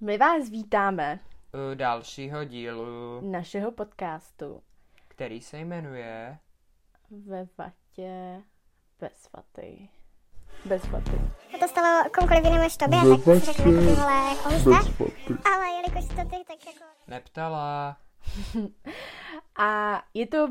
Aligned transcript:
My 0.00 0.18
vás 0.18 0.50
vítáme 0.50 1.20
u 1.72 1.74
dalšího 1.74 2.44
dílu, 2.44 3.20
našeho 3.30 3.72
podcastu 3.72 4.62
který 5.08 5.40
se 5.40 5.58
jmenuje 5.58 6.38
ve 7.10 7.46
vatě 7.58 8.42
bez 9.00 9.28
vaty. 9.36 9.88
Bez 10.64 10.88
vaty. 10.88 11.20
A 11.54 11.58
to 11.58 11.68
stalo 11.68 12.10
komukoliv 12.10 12.44
jinému 12.44 12.62
než 12.62 12.76
tobě, 12.76 12.98
tak 12.98 13.44
si 13.44 13.50
jako 13.50 14.48
hustá. 14.48 14.78
Ale 15.54 15.66
jelikož 15.76 16.08
to 16.08 16.14
ty, 16.14 16.44
tak 16.46 16.66
jako... 16.66 16.84
Neptala. 17.08 17.96
A 19.56 20.02
je 20.14 20.26
to 20.26 20.48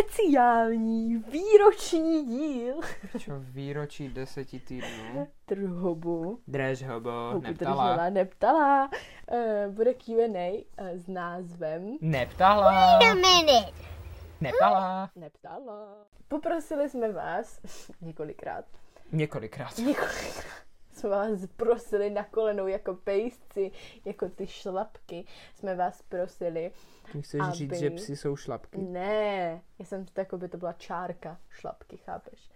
speciální 0.00 1.16
výroční 1.16 2.24
díl 2.26 2.80
Čo 3.18 3.32
výročí 3.38 4.08
deseti 4.08 4.60
týdnů. 4.60 5.28
Trhobu. 5.46 6.38
Drežhobo, 6.48 7.30
Hubu 7.32 7.46
neptala. 7.46 7.88
držela, 7.92 8.10
neptala. 8.10 8.90
Uh, 9.32 9.72
bude 9.72 9.94
Q&A 9.94 10.64
uh, 10.80 10.88
s 10.88 11.06
názvem 11.08 11.96
Neptala. 12.00 12.98
A 12.98 13.14
minute. 13.14 13.72
Neptala. 14.40 15.10
Neptala. 15.16 15.88
Poprosili 16.28 16.88
jsme 16.88 17.12
vás 17.12 17.60
několikrát, 18.00 18.64
Několikrát. 19.12 19.78
několikrát 19.78 20.63
jsme 21.04 21.10
vás 21.10 21.46
prosili 21.56 22.10
na 22.10 22.24
kolenou 22.24 22.66
jako 22.66 22.94
pejsci, 22.94 23.70
jako 24.04 24.28
ty 24.28 24.46
šlapky, 24.46 25.26
jsme 25.54 25.74
vás 25.74 26.02
prosili. 26.02 26.72
Ty 27.12 27.22
chceš 27.22 27.40
Aby- 27.40 27.52
říct, 27.52 27.78
že 27.78 27.90
psi 27.90 28.16
jsou 28.16 28.36
šlapky? 28.36 28.78
Ne, 28.78 29.62
já 29.78 29.84
jsem 29.84 30.06
to 30.06 30.20
jako 30.20 30.38
by 30.38 30.48
to 30.48 30.56
byla 30.56 30.72
čárka 30.72 31.40
šlapky, 31.50 31.96
chápeš? 31.96 32.50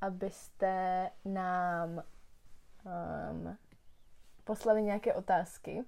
Abyste 0.00 1.10
nám 1.24 2.02
um, 2.84 3.58
poslali 4.44 4.82
nějaké 4.82 5.14
otázky. 5.14 5.84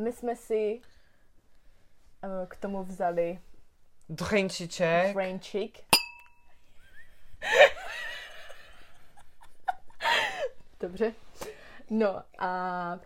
My 0.00 0.12
jsme 0.12 0.36
si 0.36 0.80
uh, 2.24 2.46
k 2.48 2.56
tomu 2.56 2.84
vzali 2.84 3.40
Drinčiček. 4.08 5.12
Frenchik. 5.12 5.78
Dobře. 10.82 11.12
No 11.90 12.22
a 12.38 12.98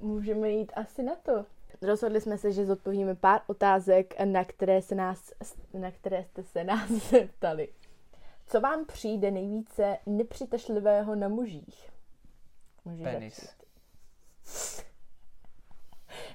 můžeme 0.00 0.50
jít 0.50 0.72
asi 0.76 1.02
na 1.02 1.14
to. 1.14 1.46
Rozhodli 1.82 2.20
jsme 2.20 2.38
se, 2.38 2.52
že 2.52 2.66
zodpovíme 2.66 3.14
pár 3.14 3.40
otázek, 3.46 4.20
na 4.24 4.44
které, 4.44 4.82
se 4.82 4.94
nás, 4.94 5.32
na 5.74 5.90
které 5.90 6.24
jste 6.24 6.42
se 6.42 6.64
nás 6.64 6.90
zeptali. 7.10 7.68
Co 8.46 8.60
vám 8.60 8.86
přijde 8.86 9.30
nejvíce 9.30 9.98
nepřitažlivého 10.06 11.14
na 11.14 11.28
mužích? 11.28 11.90
Můžeš 12.84 13.04
Penis. 13.04 13.40
začít. 13.40 14.88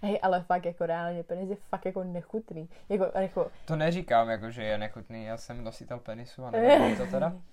Hej, 0.01 0.19
ale 0.21 0.41
fakt 0.43 0.65
jako 0.65 0.85
reálně, 0.85 1.23
penis 1.23 1.49
je 1.49 1.55
fakt 1.55 1.85
jako 1.85 2.03
nechutný. 2.03 2.69
Jako, 2.89 3.19
jako 3.19 3.51
To 3.65 3.75
neříkám, 3.75 4.29
jako, 4.29 4.51
že 4.51 4.63
je 4.63 4.77
nechutný. 4.77 5.25
Já 5.25 5.37
jsem 5.37 5.63
nositel 5.63 5.99
penisu 5.99 6.45
a 6.45 6.51
nevím 6.51 6.97
to 6.97 7.05
teda. 7.05 7.33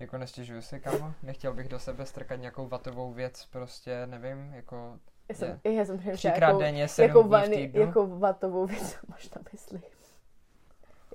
Jako 0.00 0.18
nestěžuju 0.18 0.62
si, 0.62 0.80
kamo. 0.80 1.14
Nechtěl 1.22 1.54
bych 1.54 1.68
do 1.68 1.78
sebe 1.78 2.06
strkat 2.06 2.40
nějakou 2.40 2.68
vatovou 2.68 3.12
věc, 3.12 3.46
prostě, 3.46 4.06
nevím, 4.06 4.54
jako... 4.54 4.98
Já 5.28 5.34
jsem, 5.34 5.60
Je. 5.64 5.72
já 5.74 5.84
jsem 5.84 5.98
Třikrát 6.12 6.48
jako, 6.48 6.58
denně, 6.60 6.88
sedm 6.88 7.08
jako, 7.08 7.20
dní 7.20 7.28
v 7.28 7.32
vany, 7.32 7.56
týdnu. 7.56 7.80
jako 7.80 8.06
vatovou 8.06 8.66
věc, 8.66 8.98
možná 9.08 9.42
myslím. 9.52 9.82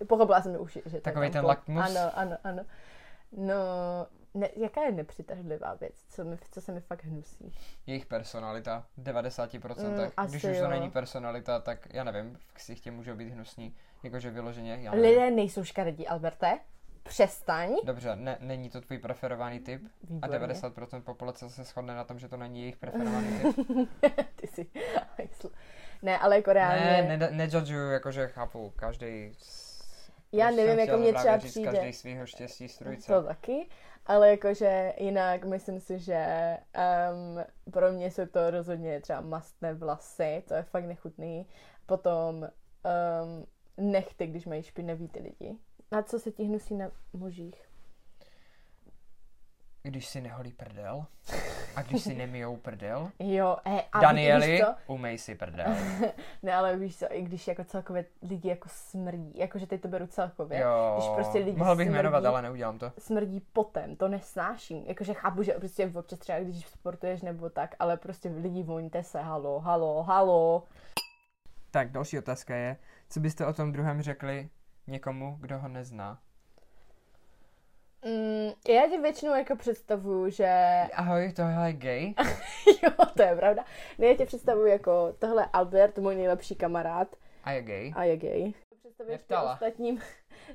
Pochopila 0.07 0.41
jsem 0.41 0.61
už, 0.61 0.73
že 0.73 0.81
to 0.89 0.95
je 0.97 1.01
Takovej 1.01 1.29
tam 1.29 1.33
ten 1.33 1.41
po- 1.41 1.47
lakmus? 1.47 1.85
Ano, 1.97 2.11
ano, 2.17 2.37
ano. 2.43 2.65
No, 3.31 3.55
ne, 4.33 4.49
jaká 4.55 4.81
je 4.81 4.91
nepřitažlivá 4.91 5.73
věc, 5.73 5.93
co, 6.09 6.23
mi, 6.25 6.37
co 6.51 6.61
se 6.61 6.71
mi 6.71 6.79
fakt 6.81 7.03
hnusí? 7.03 7.51
Jejich 7.87 8.05
personalita, 8.05 8.85
v 8.97 9.03
90%. 9.03 9.87
Mm, 9.89 9.93
Mm, 10.03 10.11
asi 10.17 10.31
Když 10.31 10.43
už 10.43 10.57
jo. 10.57 10.63
to 10.63 10.69
není 10.69 10.91
personalita, 10.91 11.59
tak 11.59 11.87
já 11.93 12.03
nevím, 12.03 12.37
v 12.47 12.53
ksichtě 12.53 12.91
můžou 12.91 13.15
být 13.15 13.29
hnusní. 13.29 13.75
Jakože 14.03 14.31
vyloženě, 14.31 14.77
já 14.81 14.91
nevím. 14.91 15.09
Lidé 15.09 15.31
nejsou 15.31 15.63
škaredí, 15.63 16.07
Alberte. 16.07 16.59
Přestaň. 17.07 17.75
Dobře, 17.83 18.15
ne, 18.15 18.37
není 18.39 18.69
to 18.69 18.81
tvůj 18.81 18.99
preferovaný 18.99 19.59
typ 19.59 19.81
a 20.21 20.27
Výborně. 20.27 20.55
90% 20.55 21.01
populace 21.01 21.49
se 21.49 21.63
shodne 21.63 21.95
na 21.95 22.03
tom, 22.03 22.19
že 22.19 22.27
to 22.29 22.37
není 22.37 22.59
jejich 22.59 22.77
preferovaný 22.77 23.27
typ. 23.39 23.55
Ty 24.35 24.47
jsi. 24.47 24.67
Ne, 26.01 26.19
ale 26.19 26.35
jako 26.35 26.53
reálně. 26.53 26.81
ne, 27.07 27.17
ne, 27.17 27.29
nejudžuju, 27.31 27.91
jakože 27.91 28.27
chápu, 28.27 28.73
každý... 28.75 29.31
Já 30.31 30.49
už 30.49 30.55
nevím, 30.55 30.79
jako 30.79 30.97
mě 30.97 31.13
třeba 31.13 31.37
říct, 31.37 31.51
přijde- 31.51 31.71
Každý 31.71 31.93
svýho 31.93 32.25
štěstí 32.25 32.67
strujce. 32.67 33.13
To 33.13 33.23
taky, 33.23 33.69
ale 34.05 34.29
jakože 34.29 34.93
jinak 34.97 35.45
myslím 35.45 35.79
si, 35.79 35.99
že 35.99 36.57
um, 37.11 37.43
pro 37.71 37.91
mě 37.91 38.11
jsou 38.11 38.25
to 38.25 38.51
rozhodně 38.51 39.01
třeba 39.01 39.21
mastné 39.21 39.73
vlasy, 39.73 40.43
to 40.47 40.53
je 40.53 40.63
fakt 40.63 40.85
nechutný. 40.85 41.47
Potom 41.85 42.35
um, 43.23 43.45
nechty, 43.91 44.27
když 44.27 44.45
mají 44.45 44.63
špinavý 44.63 45.07
ty 45.07 45.19
lidi. 45.19 45.57
A 45.95 46.01
co 46.03 46.19
se 46.19 46.31
ti 46.31 46.43
hnusí 46.43 46.75
na 46.75 46.91
mužích? 47.13 47.61
Když 49.83 50.07
si 50.07 50.21
neholí 50.21 50.51
prdel 50.51 51.05
a 51.75 51.81
když 51.81 52.03
si 52.03 52.15
nemijou 52.15 52.57
prdel. 52.57 53.11
Jo, 53.19 53.57
he, 53.65 53.83
a 53.91 53.99
Danieli, 53.99 54.61
umej 54.87 55.17
si 55.17 55.35
prdel. 55.35 55.75
Ne, 56.43 56.53
ale 56.53 56.77
víš 56.77 56.97
co, 56.97 57.05
i 57.11 57.21
když 57.21 57.47
jako 57.47 57.63
celkově 57.63 58.05
lidi 58.21 58.49
jako 58.49 58.69
smrdí, 58.71 59.31
jakože 59.35 59.67
teď 59.67 59.81
to 59.81 59.87
beru 59.87 60.07
celkově. 60.07 60.59
Jo, 60.59 60.95
Když 60.97 61.09
prostě 61.15 61.37
lidi 61.39 61.57
mohl 61.57 61.75
bych 61.75 61.87
smrdí, 61.87 61.97
jmenovat, 61.97 62.25
ale 62.25 62.41
neudělám 62.41 62.79
to. 62.79 62.91
smrdí 62.99 63.39
potem, 63.53 63.95
to 63.95 64.07
nesnáším. 64.07 64.83
Jakože 64.85 65.13
chápu, 65.13 65.43
že 65.43 65.51
prostě 65.51 65.91
občas 65.95 66.19
třeba 66.19 66.39
když 66.39 66.67
sportuješ 66.67 67.21
nebo 67.21 67.49
tak, 67.49 67.75
ale 67.79 67.97
prostě 67.97 68.29
lidi 68.29 68.63
voňte 68.63 69.03
se, 69.03 69.21
halo, 69.21 69.59
halo, 69.59 70.03
halo. 70.03 70.63
Tak, 71.71 71.91
další 71.91 72.19
otázka 72.19 72.55
je, 72.55 72.77
co 73.09 73.19
byste 73.19 73.45
o 73.45 73.53
tom 73.53 73.71
druhém 73.71 74.01
řekli 74.01 74.49
někomu, 74.87 75.37
kdo 75.41 75.59
ho 75.59 75.67
nezná? 75.67 76.19
Mm, 78.05 78.51
já 78.75 78.87
ti 78.89 78.97
většinou 79.01 79.35
jako 79.35 79.55
představuju, 79.55 80.29
že... 80.29 80.47
Ahoj, 80.93 81.33
tohle 81.35 81.67
je 81.67 81.73
gay. 81.73 82.13
jo, 82.83 83.05
to 83.17 83.21
je 83.21 83.35
pravda. 83.35 83.65
Ne, 83.97 84.07
já 84.07 84.15
tě 84.15 84.25
představuju 84.25 84.65
jako 84.67 85.15
tohle 85.19 85.45
Albert, 85.53 85.97
můj 85.97 86.15
nejlepší 86.15 86.55
kamarád 86.55 87.15
A 87.43 87.51
je 87.51 87.61
gay. 87.61 87.93
a 87.95 88.03
je 88.03 88.17
gay. 88.17 88.53
Představuješ 88.79 89.21
ostatním, 89.53 90.01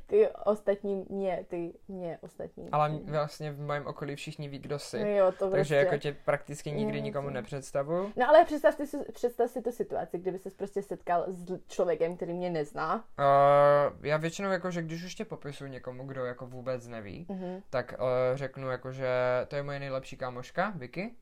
ty 0.06 0.28
ostatním, 0.44 1.06
mě, 1.08 1.44
ty 1.48 1.72
mě 1.88 2.18
ostatním. 2.22 2.68
Ale 2.72 2.98
vlastně 3.04 3.52
v 3.52 3.60
mém 3.60 3.86
okolí 3.86 4.16
všichni 4.16 4.48
ví, 4.48 4.58
kdo 4.58 4.78
jsi. 4.78 5.00
Jo, 5.00 5.32
to 5.38 5.50
Takže 5.50 5.50
prostě. 5.50 5.74
jako 5.74 5.98
tě 5.98 6.16
prakticky 6.24 6.72
nikdy 6.72 6.98
Jo, 6.98 7.04
nikomu 7.04 7.28
to- 7.28 7.34
nepředstavuju. 7.34 8.12
No 8.16 8.28
ale 8.28 8.44
představ, 8.44 8.74
si, 8.74 8.98
představ 9.12 9.50
si 9.50 9.62
tu 9.62 9.72
situaci, 9.72 10.18
kdyby 10.18 10.38
se 10.38 10.50
prostě 10.50 10.82
setkal 10.82 11.24
s 11.28 11.52
člověkem, 11.68 12.16
který 12.16 12.32
mě 12.32 12.50
nezná. 12.50 12.94
Uh, 12.94 14.06
já 14.06 14.16
většinou 14.16 14.50
jako, 14.50 14.70
že 14.70 14.82
když 14.82 15.04
už 15.04 15.14
tě 15.14 15.24
popisuju 15.24 15.70
někomu, 15.70 16.06
kdo 16.06 16.24
jako 16.24 16.46
vůbec 16.46 16.86
neví, 16.86 17.26
Mhm. 17.28 17.62
tak 17.70 17.94
uh, 17.98 18.06
řeknu 18.36 18.70
jako, 18.70 18.92
že 18.92 19.08
to 19.48 19.56
je 19.56 19.62
moje 19.62 19.78
nejlepší 19.80 20.16
kámoška, 20.16 20.72
Vicky. 20.76 21.14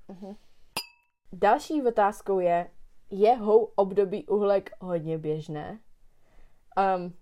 Další 1.33 1.83
otázkou 1.83 2.41
je, 2.41 2.71
je 3.11 3.35
hou 3.37 3.65
období 3.65 4.27
uhlek 4.27 4.71
hodně 4.81 5.19
běžné? 5.19 5.79
Um, 6.97 7.15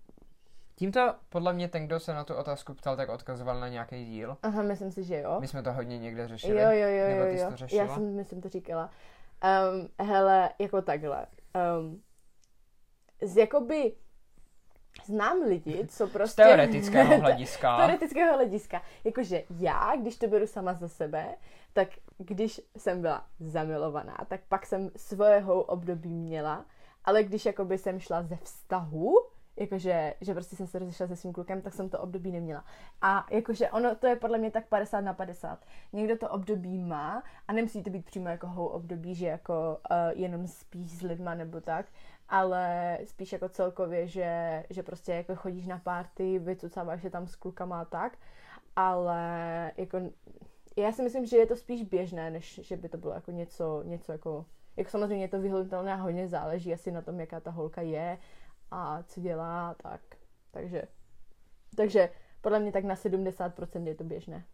Tímto 0.79 1.15
podle 1.29 1.53
mě 1.53 1.67
ten, 1.67 1.85
kdo 1.85 1.99
se 1.99 2.13
na 2.13 2.23
tu 2.23 2.35
otázku 2.35 2.73
ptal, 2.73 2.95
tak 2.95 3.09
odkazoval 3.09 3.59
na 3.59 3.67
nějaký 3.67 4.05
díl. 4.05 4.37
aha, 4.43 4.61
myslím 4.61 4.91
si, 4.91 5.03
že 5.03 5.21
jo. 5.21 5.37
My 5.39 5.47
jsme 5.47 5.63
to 5.63 5.73
hodně 5.73 5.97
někde 5.99 6.27
řešili. 6.27 6.61
Jo, 6.61 6.69
jo, 6.71 6.87
jo, 6.87 7.07
Nebo 7.07 7.21
jo, 7.21 7.31
ty 7.31 7.37
jsi 7.37 7.43
jo. 7.43 7.49
to 7.49 7.55
řešila? 7.57 7.83
Já 7.83 7.93
jsem, 7.93 8.15
myslím, 8.15 8.41
to 8.41 8.49
říkala. 8.49 8.89
Um, 9.43 10.07
hele, 10.07 10.49
jako 10.59 10.81
takhle. 10.81 11.25
Um, 11.79 12.01
z 13.21 13.37
jakoby 13.37 13.93
znám 15.05 15.41
lidi, 15.41 15.87
co 15.87 16.07
Z 16.07 16.11
prostě... 16.11 16.43
teoretického 16.43 17.17
hlediska. 17.21 17.75
Z 17.75 17.77
teoretického 17.77 18.33
hlediska. 18.35 18.81
Jakože 19.03 19.43
já, 19.59 19.95
když 20.01 20.17
to 20.17 20.27
beru 20.27 20.47
sama 20.47 20.73
za 20.73 20.87
sebe, 20.87 21.35
tak 21.73 21.87
když 22.17 22.61
jsem 22.77 23.01
byla 23.01 23.25
zamilovaná, 23.39 24.17
tak 24.27 24.41
pak 24.49 24.65
jsem 24.65 24.89
svého 24.95 25.63
období 25.63 26.13
měla, 26.13 26.65
ale 27.05 27.23
když 27.23 27.45
jakoby 27.45 27.77
jsem 27.77 27.99
šla 27.99 28.23
ze 28.23 28.35
vztahu, 28.35 29.15
jakože, 29.57 30.13
že 30.21 30.33
prostě 30.33 30.55
jsem 30.55 30.67
se 30.67 30.79
rozešla 30.79 31.07
se 31.07 31.15
svým 31.15 31.33
klukem, 31.33 31.61
tak 31.61 31.73
jsem 31.73 31.89
to 31.89 31.99
období 31.99 32.31
neměla. 32.31 32.65
A 33.01 33.25
jakože 33.31 33.69
ono, 33.69 33.95
to 33.95 34.07
je 34.07 34.15
podle 34.15 34.37
mě 34.37 34.51
tak 34.51 34.67
50 34.67 35.01
na 35.01 35.13
50. 35.13 35.65
Někdo 35.93 36.17
to 36.17 36.29
období 36.29 36.77
má 36.77 37.23
a 37.47 37.53
nemusí 37.53 37.83
to 37.83 37.89
být 37.89 38.05
přímo 38.05 38.29
jako 38.29 38.47
hou 38.47 38.65
období, 38.65 39.15
že 39.15 39.27
jako 39.27 39.79
uh, 39.91 40.19
jenom 40.19 40.47
spíš 40.47 40.97
s 40.97 41.01
lidma 41.01 41.35
nebo 41.35 41.61
tak, 41.61 41.85
ale 42.29 42.97
spíš 43.05 43.31
jako 43.31 43.49
celkově, 43.49 44.07
že, 44.07 44.63
že 44.69 44.83
prostě 44.83 45.11
jako 45.11 45.35
chodíš 45.35 45.67
na 45.67 45.77
párty, 45.77 46.39
vycucáváš 46.39 47.01
se 47.01 47.09
tam 47.09 47.27
s 47.27 47.35
klukama 47.35 47.81
a 47.81 47.85
tak, 47.85 48.17
ale 48.75 49.71
jako 49.77 49.99
já 50.77 50.91
si 50.91 51.03
myslím, 51.03 51.25
že 51.25 51.37
je 51.37 51.45
to 51.45 51.55
spíš 51.55 51.83
běžné, 51.83 52.31
než 52.31 52.59
že 52.63 52.77
by 52.77 52.89
to 52.89 52.97
bylo 52.97 53.13
jako 53.13 53.31
něco, 53.31 53.83
něco 53.85 54.11
jako, 54.11 54.45
jako 54.77 54.89
samozřejmě 54.89 55.23
je 55.23 55.29
to 55.29 55.41
vyhledatelné 55.41 55.93
a 55.93 55.95
hodně 55.95 56.27
záleží 56.27 56.73
asi 56.73 56.91
na 56.91 57.01
tom, 57.01 57.19
jaká 57.19 57.39
ta 57.39 57.51
holka 57.51 57.81
je 57.81 58.17
a 58.71 59.03
co 59.03 59.21
dělá, 59.21 59.73
tak, 59.73 60.01
takže, 60.51 60.81
takže 61.75 62.09
podle 62.41 62.59
mě 62.59 62.71
tak 62.71 62.83
na 62.83 62.95
70% 62.95 63.87
je 63.87 63.95
to 63.95 64.03
běžné. 64.03 64.45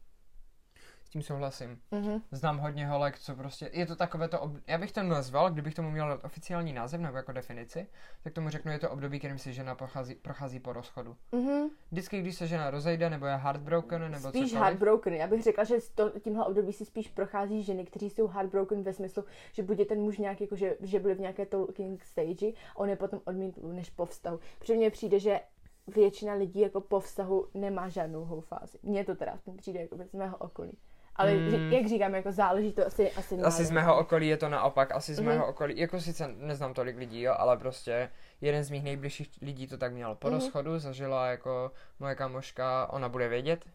Tím 1.14 1.22
souhlasím. 1.22 1.80
Mhm. 1.92 2.22
Znám 2.32 2.58
hodně 2.58 2.88
holek, 2.88 3.20
co 3.20 3.36
prostě, 3.36 3.70
je 3.74 3.86
to 3.86 3.96
takové 3.96 4.28
to, 4.28 4.40
ob... 4.40 4.52
já 4.68 4.78
bych 4.78 4.92
to 4.92 5.04
nazval, 5.04 5.52
kdybych 5.52 5.76
tomu 5.76 5.92
měl 5.92 6.20
oficiální 6.24 6.74
název 6.74 7.02
nebo 7.02 7.18
jako 7.18 7.32
definici, 7.32 7.88
tak 8.24 8.34
tomu 8.34 8.50
řeknu, 8.50 8.72
je 8.72 8.80
to 8.80 8.90
období, 8.90 9.20
kterým 9.20 9.38
si 9.38 9.54
žena 9.54 9.76
prochází, 9.76 10.16
prochází 10.16 10.60
po 10.60 10.74
rozchodu. 10.74 11.16
Mhm. 11.32 11.70
Vždycky, 11.92 12.22
když 12.22 12.36
se 12.36 12.48
žena 12.48 12.72
rozejde, 12.72 13.10
nebo 13.10 13.26
je 13.26 13.36
heartbroken, 13.36 14.02
nebo 14.02 14.30
Spíš 14.30 14.32
cokoliv, 14.32 14.54
heartbroken. 14.54 15.14
Já 15.14 15.28
bych 15.28 15.44
řekla, 15.44 15.64
že 15.64 15.76
to, 15.96 16.10
tímhle 16.20 16.46
období 16.46 16.74
si 16.74 16.86
spíš 16.86 17.08
prochází 17.08 17.64
ženy, 17.64 17.86
kteří 17.86 18.10
jsou 18.10 18.28
heartbroken 18.28 18.84
ve 18.84 18.94
smyslu, 18.94 19.24
že 19.52 19.64
buď 19.64 19.80
je 19.80 19.86
ten 19.86 20.00
muž 20.00 20.18
nějak 20.18 20.42
jako, 20.42 20.56
že, 20.56 20.78
že 20.82 21.00
byli 21.00 21.16
v 21.16 21.20
nějaké 21.20 21.46
talking 21.46 22.04
stage, 22.04 22.48
a 22.76 22.78
on 22.78 22.90
je 22.90 22.96
potom 22.96 23.22
odmítl 23.26 23.62
než 23.68 23.90
po 23.90 24.06
vztahu. 24.06 24.40
Protože 24.60 24.74
mně 24.76 24.92
přijde, 24.92 25.20
že 25.20 25.40
většina 25.88 26.34
lidí 26.34 26.60
jako 26.60 26.82
po 26.82 27.00
vztahu 27.00 27.48
nemá 27.54 27.90
žádnou 27.90 28.42
fázi. 28.42 28.78
Mně 28.84 29.06
to 29.06 29.16
teda 29.16 29.40
přijde 29.58 29.82
jako 29.82 29.98
z 30.12 30.14
mého 30.14 30.38
okolí. 30.38 30.78
Ale 31.16 31.34
Mm. 31.34 31.46
mm. 31.66 31.72
jak 31.74 31.88
říkám, 31.88 32.16
jako 32.16 32.32
záleží 32.32 32.72
to 32.74 32.88
asi, 32.88 33.12
asi 33.12 33.38
na 33.38 33.48
Asi 33.48 33.66
z 33.66 33.72
mého 33.72 33.98
okolí 34.00 34.28
je 34.28 34.38
to 34.38 34.50
naopak, 34.50 34.92
asi 34.92 35.16
z 35.16 35.20
Mhm. 35.20 35.28
mého 35.30 35.48
okolí, 35.48 35.80
jako 35.80 36.02
sice 36.02 36.28
neznám 36.28 36.74
tolik 36.74 36.98
lidí, 36.98 37.22
jo, 37.22 37.36
ale 37.38 37.58
prostě 37.58 38.10
jeden 38.42 38.64
z 38.64 38.70
mých 38.70 38.84
nejbližších 38.84 39.30
lidí 39.42 39.68
to 39.68 39.78
tak 39.78 39.94
měl 39.94 40.16
po 40.16 40.28
Mhm. 40.28 40.36
rozchodu, 40.38 40.80
zažila 40.80 41.28
jako 41.28 41.72
moje 42.00 42.16
kamoška, 42.16 42.88
ona 42.94 43.10
bude 43.10 43.28
vědět, 43.28 43.66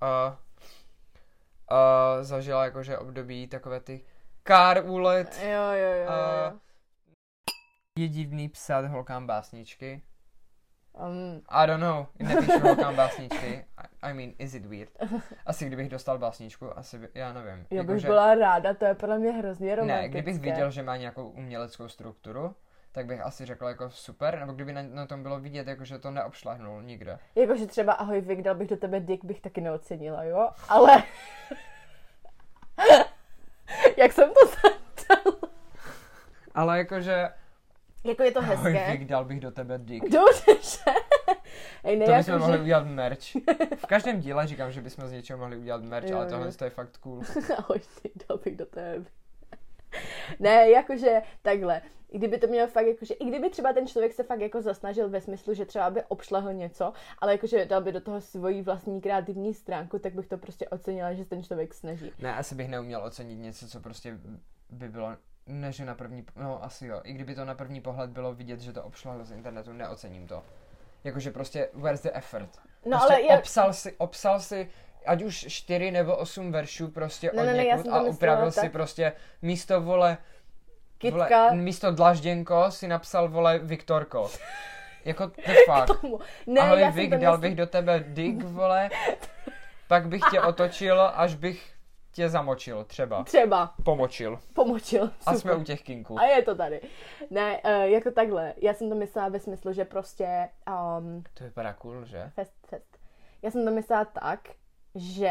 a, 0.00 0.38
a 1.68 1.78
zažila 2.22 2.64
jakože 2.64 2.98
období 2.98 3.46
takové 3.48 3.80
ty 3.80 4.04
kár 4.42 4.84
úlet, 4.86 5.40
Jo, 5.42 5.50
jo, 5.50 5.92
jo, 6.04 6.12
jo. 6.12 6.58
je 7.98 8.08
divný 8.08 8.48
psát 8.48 8.84
holkám 8.84 9.26
básničky. 9.26 10.02
Um, 11.06 11.42
I 11.48 11.66
don't 11.66 11.80
know, 11.80 12.06
nepíšu 12.18 12.58
holkám 12.58 12.96
básničky. 12.96 13.46
I, 13.46 13.64
I 14.10 14.12
mean, 14.14 14.32
is 14.38 14.54
it 14.54 14.66
weird? 14.66 14.90
Asi 15.46 15.66
kdybych 15.66 15.88
dostal 15.88 16.18
básničku, 16.18 16.78
asi 16.78 16.98
by, 16.98 17.08
já 17.14 17.32
nevím. 17.32 17.66
já 17.70 17.82
bych 17.82 17.88
Jakože- 17.88 18.06
byla 18.06 18.34
ráda, 18.34 18.74
to 18.74 18.84
je 18.84 18.94
podle 18.94 19.18
mě 19.18 19.32
hrozně 19.32 19.74
romantické. 19.74 20.02
Ne, 20.02 20.08
kdybych 20.08 20.38
viděl, 20.40 20.70
že 20.70 20.82
má 20.82 20.96
nějakou 20.96 21.28
uměleckou 21.28 21.88
strukturu, 21.88 22.54
tak 22.92 23.06
bych 23.06 23.20
asi 23.20 23.44
řekl 23.46 23.66
jako 23.66 23.90
super, 23.90 24.38
nebo 24.40 24.52
kdyby 24.52 24.72
na, 24.72 24.82
na 24.82 25.06
tom 25.06 25.22
bylo 25.22 25.40
vidět, 25.40 25.66
jako 25.66 25.84
že 25.84 25.98
to 25.98 26.10
neobšlahnul 26.10 26.82
nikde. 26.82 27.18
Jakože 27.34 27.66
třeba 27.66 27.92
ahoj 27.92 28.20
Vik, 28.20 28.42
dal 28.42 28.54
bych 28.54 28.68
do 28.68 28.76
tebe 28.76 29.00
dick, 29.00 29.24
bych 29.24 29.40
taky 29.40 29.60
neocenila, 29.60 30.24
jo? 30.24 30.50
Ale... 30.68 31.02
Jak 33.96 34.12
jsem 34.12 34.28
to 34.28 34.46
začala? 34.48 35.36
Ale 36.54 36.78
jakože, 36.78 37.28
Jako 38.08 38.22
je 38.22 38.30
to 38.30 38.38
ahoj 38.40 38.56
hezké. 38.56 38.92
Vik, 38.92 39.04
dal 39.04 39.24
bych 39.24 39.40
do 39.40 39.50
tebe 39.50 39.78
dick. 39.78 40.04
Dobře, 40.08 40.62
že? 40.62 40.90
Ne, 41.96 42.04
To 42.04 42.10
jako, 42.10 42.24
bychom 42.24 42.38
mohli 42.38 42.56
že... 42.56 42.62
udělat 42.62 42.86
merch. 42.86 43.22
V 43.76 43.86
každém 43.88 44.20
díle 44.20 44.46
říkám, 44.46 44.72
že 44.72 44.80
bychom 44.80 45.08
z 45.08 45.12
něčeho 45.12 45.38
mohli 45.38 45.56
udělat 45.56 45.82
merch, 45.82 46.08
Jo, 46.08 46.16
ale 46.16 46.26
jo. 46.26 46.30
tohle 46.30 46.52
to 46.52 46.64
je 46.64 46.70
fakt 46.70 46.96
cool. 46.98 47.20
Ahoj, 47.58 47.80
ty, 48.02 48.10
dal 48.28 48.38
bych 48.38 48.56
do 48.56 48.66
tebe. 48.66 49.04
ne, 50.40 50.70
jakože 50.70 51.22
takhle. 51.42 51.82
I 52.10 52.18
kdyby 52.18 52.38
to 52.38 52.46
mělo 52.46 52.68
fakt 52.68 52.86
jakože, 52.86 53.14
i 53.14 53.24
kdyby 53.24 53.50
třeba 53.50 53.72
ten 53.72 53.86
člověk 53.86 54.12
se 54.12 54.22
fakt 54.22 54.40
jako 54.40 54.62
zasnažil 54.62 55.08
ve 55.08 55.20
smyslu, 55.20 55.54
že 55.54 55.64
třeba 55.66 55.90
by 55.90 56.02
obšlahl 56.08 56.52
něco, 56.52 56.92
ale 57.18 57.32
jakože 57.32 57.66
dal 57.66 57.80
by 57.82 57.92
do 57.92 58.00
toho 58.00 58.20
svoji 58.20 58.62
vlastní 58.62 59.00
kreativní 59.00 59.54
stránku, 59.54 59.98
tak 59.98 60.14
bych 60.14 60.26
to 60.26 60.38
prostě 60.38 60.68
ocenila, 60.68 61.14
že 61.14 61.24
ten 61.24 61.42
člověk 61.42 61.74
snaží. 61.74 62.12
Ne, 62.18 62.36
asi 62.36 62.54
bych 62.54 62.68
neuměl 62.68 63.02
ocenit 63.04 63.38
něco, 63.38 63.68
co 63.68 63.80
prostě 63.80 64.18
by 64.70 64.88
bylo, 64.88 65.16
ne, 65.48 65.72
že 65.72 65.84
na 65.84 65.94
první, 65.94 66.24
no 66.36 66.64
asi 66.64 66.86
jo, 66.86 67.00
i 67.04 67.12
kdyby 67.12 67.34
to 67.34 67.44
na 67.44 67.54
první 67.54 67.80
pohled 67.80 68.10
bylo 68.10 68.34
vidět, 68.34 68.60
že 68.60 68.72
to 68.72 68.82
obšlahlo 68.82 69.24
z 69.24 69.30
internetu, 69.32 69.72
neocením 69.72 70.26
to. 70.26 70.42
Jakože 71.04 71.30
prostě, 71.30 71.68
where's 71.74 72.02
the 72.02 72.10
effort? 72.12 72.50
No 72.86 72.98
prostě 72.98 73.14
ale 73.14 73.22
já, 73.22 73.38
obsal 73.38 73.72
si, 73.72 73.92
obsal 73.98 74.40
si 74.40 74.70
ať 75.06 75.22
už 75.22 75.46
čtyři 75.48 75.90
nebo 75.90 76.16
osm 76.16 76.52
veršů 76.52 76.88
prostě 76.88 77.30
Ne, 77.34 77.42
od 77.42 77.46
ne, 77.46 77.52
ne, 77.52 77.64
někud 77.64 77.72
a 77.72 77.76
myslela 77.76 78.02
upravil 78.02 78.50
si 78.50 78.60
tak. 78.60 78.72
prostě 78.72 79.12
místo 79.42 79.80
vole, 79.80 80.18
vole, 81.10 81.26
Kitka, 81.28 81.52
místo 81.52 81.90
Dlažděnko 81.92 82.70
si 82.70 82.88
napsal 82.88 83.28
vole 83.28 83.58
Viktorko. 83.58 84.30
Jako 85.04 85.26
the 85.26 85.52
fuck. 85.66 86.04
Ne, 86.46 86.60
Ahoj 86.60 86.90
Vik, 86.92 87.10
dal 87.10 87.18
myslela- 87.20 87.38
bych 87.40 87.54
do 87.54 87.66
tebe 87.66 88.00
dig, 88.08 88.42
vole, 88.44 88.90
pak 89.88 90.08
bych 90.08 90.22
tě 90.30 90.40
otočil, 90.40 91.00
až 91.14 91.34
bych 91.34 91.72
tě 92.18 92.28
zamočil, 92.28 92.84
třeba. 92.84 93.24
Třeba, 93.24 93.74
Pomočil. 93.84 94.38
pomočil. 94.52 95.04
A 95.04 95.10
super. 95.18 95.38
jsme 95.38 95.54
u 95.54 95.64
těch 95.64 95.82
kinků. 95.82 96.18
A 96.20 96.24
je 96.24 96.42
to 96.42 96.54
tady. 96.54 96.80
Ne, 97.30 97.60
uh, 97.64 97.70
jako 97.82 98.10
takhle. 98.10 98.54
Já 98.56 98.74
jsem 98.74 98.88
to 98.88 98.94
myslela 98.94 99.28
ve 99.28 99.40
smyslu, 99.40 99.72
že 99.72 99.84
prostě 99.84 100.48
um, 100.98 101.22
To 101.34 101.44
vypadá 101.44 101.72
cool, 101.72 102.04
že? 102.04 102.30
fest, 102.34 102.52
fest. 102.66 102.98
Já 103.42 103.50
jsem 103.50 103.64
to 103.64 103.70
myslela 103.70 104.04
tak, 104.04 104.48
že 104.94 105.30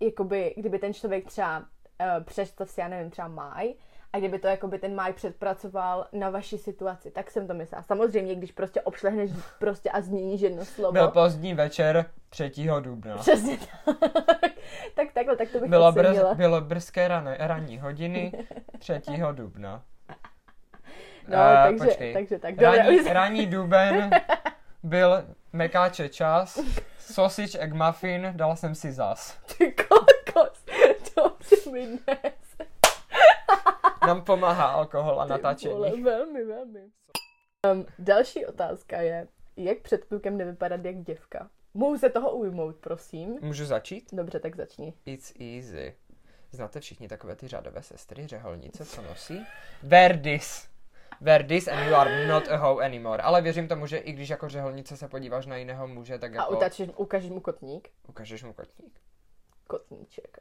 jakoby, 0.00 0.54
kdyby 0.56 0.78
ten 0.78 0.94
člověk 0.94 1.24
třeba 1.26 1.58
uh, 1.58 2.24
představ 2.24 2.70
si, 2.70 2.80
já 2.80 2.88
nevím, 2.88 3.10
třeba 3.10 3.28
máj, 3.28 3.74
a 4.12 4.18
kdyby 4.18 4.38
to 4.38 4.46
jakoby 4.48 4.78
ten 4.78 4.94
máj 4.94 5.12
předpracoval 5.12 6.06
na 6.12 6.30
vaši 6.30 6.58
situaci, 6.58 7.10
tak 7.10 7.30
jsem 7.30 7.46
to 7.46 7.54
myslela. 7.54 7.82
Samozřejmě, 7.82 8.34
když 8.34 8.52
prostě 8.52 8.80
obšlehneš 8.80 9.30
prostě 9.58 9.90
a 9.90 10.00
změníš 10.00 10.40
jedno 10.40 10.64
slovo. 10.64 10.92
Byl 10.92 11.08
pozdní 11.08 11.54
večer 11.54 12.04
3. 12.28 12.52
dubna. 12.80 13.16
Přesně 13.16 13.58
tak. 13.58 13.98
tak 14.94 15.12
takhle, 15.14 15.36
tak 15.36 15.48
to 15.48 15.60
bych 15.60 15.70
Bylo, 15.70 15.92
brz, 15.92 16.18
bylo 16.34 16.60
brzké 16.60 17.08
rané, 17.08 17.36
ranní 17.40 17.78
hodiny 17.78 18.32
3. 18.78 18.92
dubna. 19.32 19.82
No, 21.28 21.36
Eh, 21.38 21.62
takže, 21.62 21.84
počkej. 21.84 22.12
takže 22.12 22.38
tak. 22.38 22.58
Ranní, 22.60 22.98
ranní 23.12 23.46
duben 23.46 24.10
byl 24.82 25.24
mekáče 25.52 26.08
čas, 26.08 26.58
sausage 26.98 27.58
egg 27.58 27.72
muffin, 27.72 28.32
dal 28.36 28.56
jsem 28.56 28.74
si 28.74 28.92
zas. 28.92 29.38
Ty 29.58 29.72
kokos, 29.72 30.64
to 31.14 31.36
si 31.42 31.70
mi 31.70 31.86
dnes. 31.86 32.41
Nám 34.06 34.24
pomáhá 34.24 34.64
alkohol 34.66 35.20
a 35.20 35.24
natáčení. 35.24 36.02
velmi, 36.02 36.44
velmi. 36.44 36.80
Um, 37.72 37.86
další 37.98 38.46
otázka 38.46 39.00
je, 39.00 39.28
jak 39.56 39.78
před 39.78 40.04
klukem 40.04 40.36
nevypadat 40.36 40.84
jak 40.84 40.96
děvka? 41.02 41.50
Mohu 41.74 41.98
se 41.98 42.10
toho 42.10 42.30
ujmout, 42.36 42.76
prosím? 42.76 43.38
Můžu 43.40 43.64
začít? 43.64 44.08
Dobře, 44.12 44.40
tak 44.40 44.56
začni. 44.56 44.94
It's 45.06 45.32
easy. 45.40 45.96
Znáte 46.50 46.80
všichni 46.80 47.08
takové 47.08 47.36
ty 47.36 47.48
řádové 47.48 47.82
sestry, 47.82 48.26
řeholnice, 48.26 48.84
co 48.84 49.02
nosí? 49.02 49.46
Wear 51.20 51.46
this 51.46 51.68
and 51.68 51.88
you 51.88 51.94
are 51.94 52.26
not 52.26 52.48
a 52.48 52.56
hoe 52.56 52.84
anymore. 52.84 53.22
Ale 53.22 53.42
věřím 53.42 53.68
tomu, 53.68 53.86
že 53.86 53.98
i 53.98 54.12
když 54.12 54.28
jako 54.28 54.48
řeholnice 54.48 54.96
se 54.96 55.08
podíváš 55.08 55.46
na 55.46 55.56
jiného 55.56 55.88
muže, 55.88 56.18
tak 56.18 56.32
A 56.32 56.34
jako 56.36 56.56
utačíš, 56.56 56.88
ukážeš 56.96 57.30
mu 57.30 57.40
kotník? 57.40 57.88
ukážeš 58.08 58.42
mu 58.42 58.52
kotník. 58.52 59.00
Kotníček. 59.66 60.38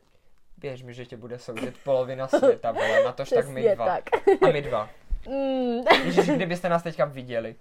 Běž 0.57 0.83
mi, 0.83 0.93
že 0.93 1.05
tě 1.05 1.17
bude 1.17 1.39
soudit 1.39 1.77
polovina 1.83 2.27
světa, 2.27 2.71
vole, 2.71 3.03
na 3.03 3.11
tož 3.11 3.29
tak 3.29 3.47
my 3.47 3.69
dva. 3.75 3.85
tak. 3.85 4.03
A 4.47 4.51
my 4.51 4.61
dva. 4.61 4.89
Mm, 5.29 5.81
Ježiš, 6.05 6.29
kdybyste 6.29 6.69
nás 6.69 6.83
teďka 6.83 7.05
viděli. 7.05 7.55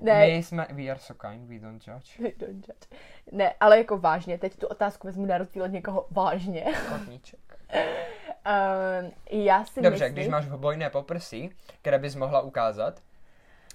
ne, 0.00 0.26
My 0.26 0.42
jsme, 0.42 0.66
we 0.70 0.82
are 0.90 0.98
so 0.98 1.28
kind, 1.28 1.48
we 1.48 1.58
don't 1.58 1.86
judge. 1.86 2.34
don't 2.38 2.68
judge. 2.68 2.86
ne, 3.32 3.54
ale 3.60 3.78
jako 3.78 3.98
vážně, 3.98 4.38
teď 4.38 4.56
tu 4.56 4.66
otázku 4.66 5.06
vezmu 5.06 5.26
na 5.26 5.38
rozdíl 5.38 5.64
od 5.64 5.66
někoho 5.72 6.06
vážně. 6.10 6.64
Kotníček. 6.88 7.40
Um, 7.74 9.12
já 9.30 9.64
si 9.64 9.82
Dobře, 9.82 10.04
myslím... 10.04 10.12
když 10.12 10.28
máš 10.28 10.48
hobojné 10.48 10.90
poprsí, 10.90 11.50
které 11.82 11.98
bys 11.98 12.14
mohla 12.14 12.40
ukázat, 12.40 13.02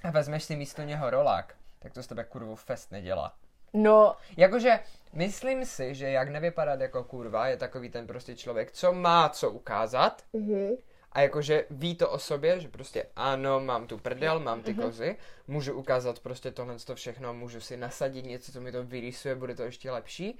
a 0.03 0.11
vezmeš 0.11 0.43
si 0.43 0.55
místo 0.55 0.81
něho 0.81 1.09
rolák, 1.09 1.55
tak 1.79 1.93
to 1.93 2.03
z 2.03 2.07
tebe 2.07 2.23
kurvu 2.23 2.55
fest 2.55 2.91
nedělá. 2.91 3.33
No, 3.73 4.15
Jakože 4.37 4.79
myslím 5.13 5.65
si, 5.65 5.95
že 5.95 6.09
jak 6.09 6.29
nevypadat 6.29 6.81
jako 6.81 7.03
kurva, 7.03 7.47
je 7.47 7.57
takový 7.57 7.89
ten 7.89 8.07
prostě 8.07 8.35
člověk, 8.35 8.71
co 8.71 8.93
má 8.93 9.29
co 9.29 9.51
ukázat 9.51 10.23
uh-huh. 10.33 10.77
a 11.11 11.21
jakože 11.21 11.65
ví 11.69 11.95
to 11.95 12.09
o 12.09 12.19
sobě, 12.19 12.59
že 12.59 12.67
prostě 12.67 13.05
ano, 13.15 13.59
mám 13.59 13.87
tu 13.87 13.97
prdel, 13.97 14.39
mám 14.39 14.61
ty 14.61 14.73
kozy, 14.73 15.15
můžu 15.47 15.73
ukázat 15.73 16.19
prostě 16.19 16.51
tohle 16.51 16.75
to 16.79 16.95
všechno, 16.95 17.33
můžu 17.33 17.61
si 17.61 17.77
nasadit 17.77 18.25
něco, 18.25 18.51
co 18.51 18.61
mi 18.61 18.71
to 18.71 18.83
vyrýsuje, 18.83 19.35
bude 19.35 19.55
to 19.55 19.63
ještě 19.63 19.91
lepší, 19.91 20.39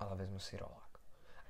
ale 0.00 0.16
vezmu 0.16 0.38
si 0.38 0.56
rolák. 0.56 0.84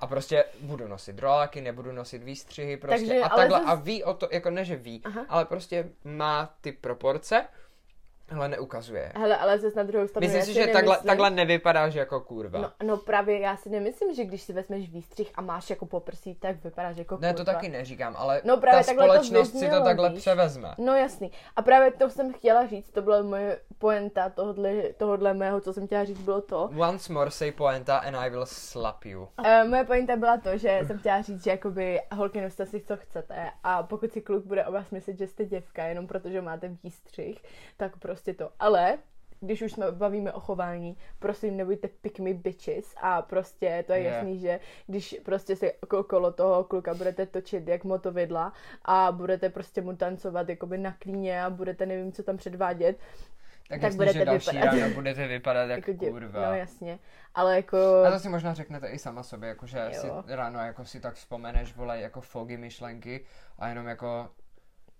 A 0.00 0.06
prostě 0.06 0.44
budu 0.60 0.88
nosit 0.88 1.18
roláky, 1.18 1.60
nebudu 1.60 1.92
nosit 1.92 2.22
výstřihy, 2.22 2.76
prostě 2.76 3.06
Takže, 3.06 3.22
a 3.22 3.28
takhle. 3.28 3.58
zas- 3.58 3.68
A 3.68 3.74
ví 3.74 4.04
o 4.04 4.14
to, 4.14 4.28
jako 4.32 4.50
ne, 4.50 4.64
že 4.64 4.76
ví, 4.76 5.02
Aha. 5.04 5.26
ale 5.28 5.44
prostě 5.44 5.90
má 6.04 6.56
ty 6.60 6.72
proporce, 6.72 7.46
ale 8.36 8.48
neukazuje. 8.48 9.12
hele, 9.16 9.36
ale 9.36 9.58
zase 9.58 9.76
na 9.76 9.82
druhou 9.82 10.08
stranu 10.08 10.26
Myslím 10.26 10.42
si, 10.42 10.52
že 10.54 10.66
takhle, 10.66 10.82
nemyslím- 10.96 11.06
takhle 11.06 11.30
nevypadáš 11.30 11.94
jako 11.94 12.20
kurva. 12.20 12.60
No, 12.60 12.70
no 12.82 12.96
právě 12.96 13.38
já 13.38 13.56
si 13.56 13.70
nemyslím, 13.70 14.14
že 14.14 14.24
když 14.24 14.42
si 14.42 14.52
vezmeš 14.52 14.90
výstřih 14.90 15.30
a 15.34 15.42
máš 15.42 15.70
jako 15.70 15.86
poprsí, 15.86 16.34
tak 16.34 16.64
vypadáš 16.64 16.96
jako 16.96 17.18
Ne, 17.20 17.32
to 17.34 17.38
kurva. 17.44 17.52
taky 17.52 17.68
neříkám, 17.68 18.14
ale 18.18 18.40
No 18.44 18.56
právě 18.56 18.80
ta 18.80 18.86
takhle 18.86 19.06
to 19.06 19.12
společnost 19.12 19.46
si 19.46 19.52
to 19.52 19.58
vyznělo, 19.60 19.84
takhle 19.84 20.10
víš. 20.10 20.18
převezme. 20.20 20.74
No 20.78 20.96
jasný. 20.96 21.30
A 21.56 21.62
právě 21.62 21.90
to 21.90 22.10
jsem 22.10 22.32
chtěla 22.32 22.66
říct, 22.66 22.90
to 22.90 23.02
byla 23.02 23.22
moje 23.22 23.60
poenta 23.78 24.28
tohodle, 24.30 24.72
tohodle 24.96 25.34
mého, 25.34 25.60
co 25.60 25.72
jsem 25.72 25.86
chtěla 25.86 26.04
říct, 26.04 26.18
bylo 26.20 26.40
to. 26.40 26.70
Once 26.88 27.12
more 27.12 27.30
say 27.30 27.52
poenta 27.52 27.96
and 27.98 28.16
I 28.16 28.30
will 28.30 28.46
slap 28.46 29.04
you. 29.04 29.20
Uh, 29.38 29.68
moje 29.68 29.84
pointa 29.84 30.16
byla 30.16 30.36
to, 30.36 30.58
že 30.58 30.80
jsem 30.86 30.98
chtěla 30.98 31.22
říct, 31.22 31.44
že 31.44 31.50
jakoby 31.50 32.00
holky 32.12 32.40
noste 32.40 32.66
si 32.66 32.80
co 32.80 32.96
chcete 32.96 33.50
a 33.64 33.82
pokud 33.82 34.12
si 34.12 34.20
kluk 34.20 34.44
bude 34.44 34.66
o 34.66 34.72
vás 34.72 34.90
myslet, 34.90 35.18
že 35.18 35.26
jste 35.26 35.44
děvka 35.44 35.84
jenom 35.84 36.06
protože 36.06 36.40
máte 36.42 36.68
výstřih, 36.84 37.42
tak 37.76 37.96
prostě 37.96 38.23
to. 38.32 38.50
Ale 38.60 38.98
když 39.40 39.62
už 39.62 39.72
jsme 39.72 39.92
bavíme 39.92 40.32
o 40.32 40.40
chování, 40.40 40.96
prosím, 41.18 41.56
nebuďte 41.56 41.88
pick 41.88 42.18
me 42.18 42.34
bitches 42.34 42.94
a 43.02 43.22
prostě 43.22 43.84
to 43.86 43.92
je 43.92 44.02
jasný, 44.02 44.38
že 44.38 44.60
když 44.86 45.20
prostě 45.24 45.56
se 45.56 45.72
okolo 45.72 46.32
toho 46.32 46.64
kluka 46.64 46.94
budete 46.94 47.26
točit 47.26 47.68
jak 47.68 47.84
motovidla 47.84 48.52
a 48.84 49.12
budete 49.12 49.50
prostě 49.50 49.82
mu 49.82 49.96
tancovat 49.96 50.48
jakoby 50.48 50.78
na 50.78 50.92
klíně 50.98 51.42
a 51.44 51.50
budete 51.50 51.86
nevím, 51.86 52.12
co 52.12 52.22
tam 52.22 52.36
předvádět, 52.36 52.96
Tak, 52.98 53.68
Tak 53.68 53.82
jasně, 53.82 53.96
budete 53.96 54.18
že 54.18 54.24
další 54.24 54.50
vypadat- 54.50 54.78
ráno 54.80 54.94
budete 54.94 55.26
vypadat 55.26 55.70
jak 55.70 55.88
jako 55.88 56.06
kurva. 56.06 56.46
no 56.46 56.54
jasně, 56.54 56.98
ale 57.34 57.56
jako... 57.56 57.76
A 58.06 58.10
to 58.10 58.18
si 58.18 58.28
možná 58.28 58.54
řeknete 58.54 58.88
i 58.88 58.98
sama 58.98 59.22
sobě, 59.22 59.48
jako 59.48 59.66
že 59.66 59.88
si 59.92 60.06
ráno 60.26 60.58
jako 60.58 60.84
si 60.84 61.00
tak 61.00 61.14
vzpomeneš, 61.14 61.76
vole, 61.76 62.00
jako 62.00 62.20
fogy 62.20 62.56
myšlenky 62.56 63.24
a 63.58 63.68
jenom 63.68 63.86
jako, 63.86 64.28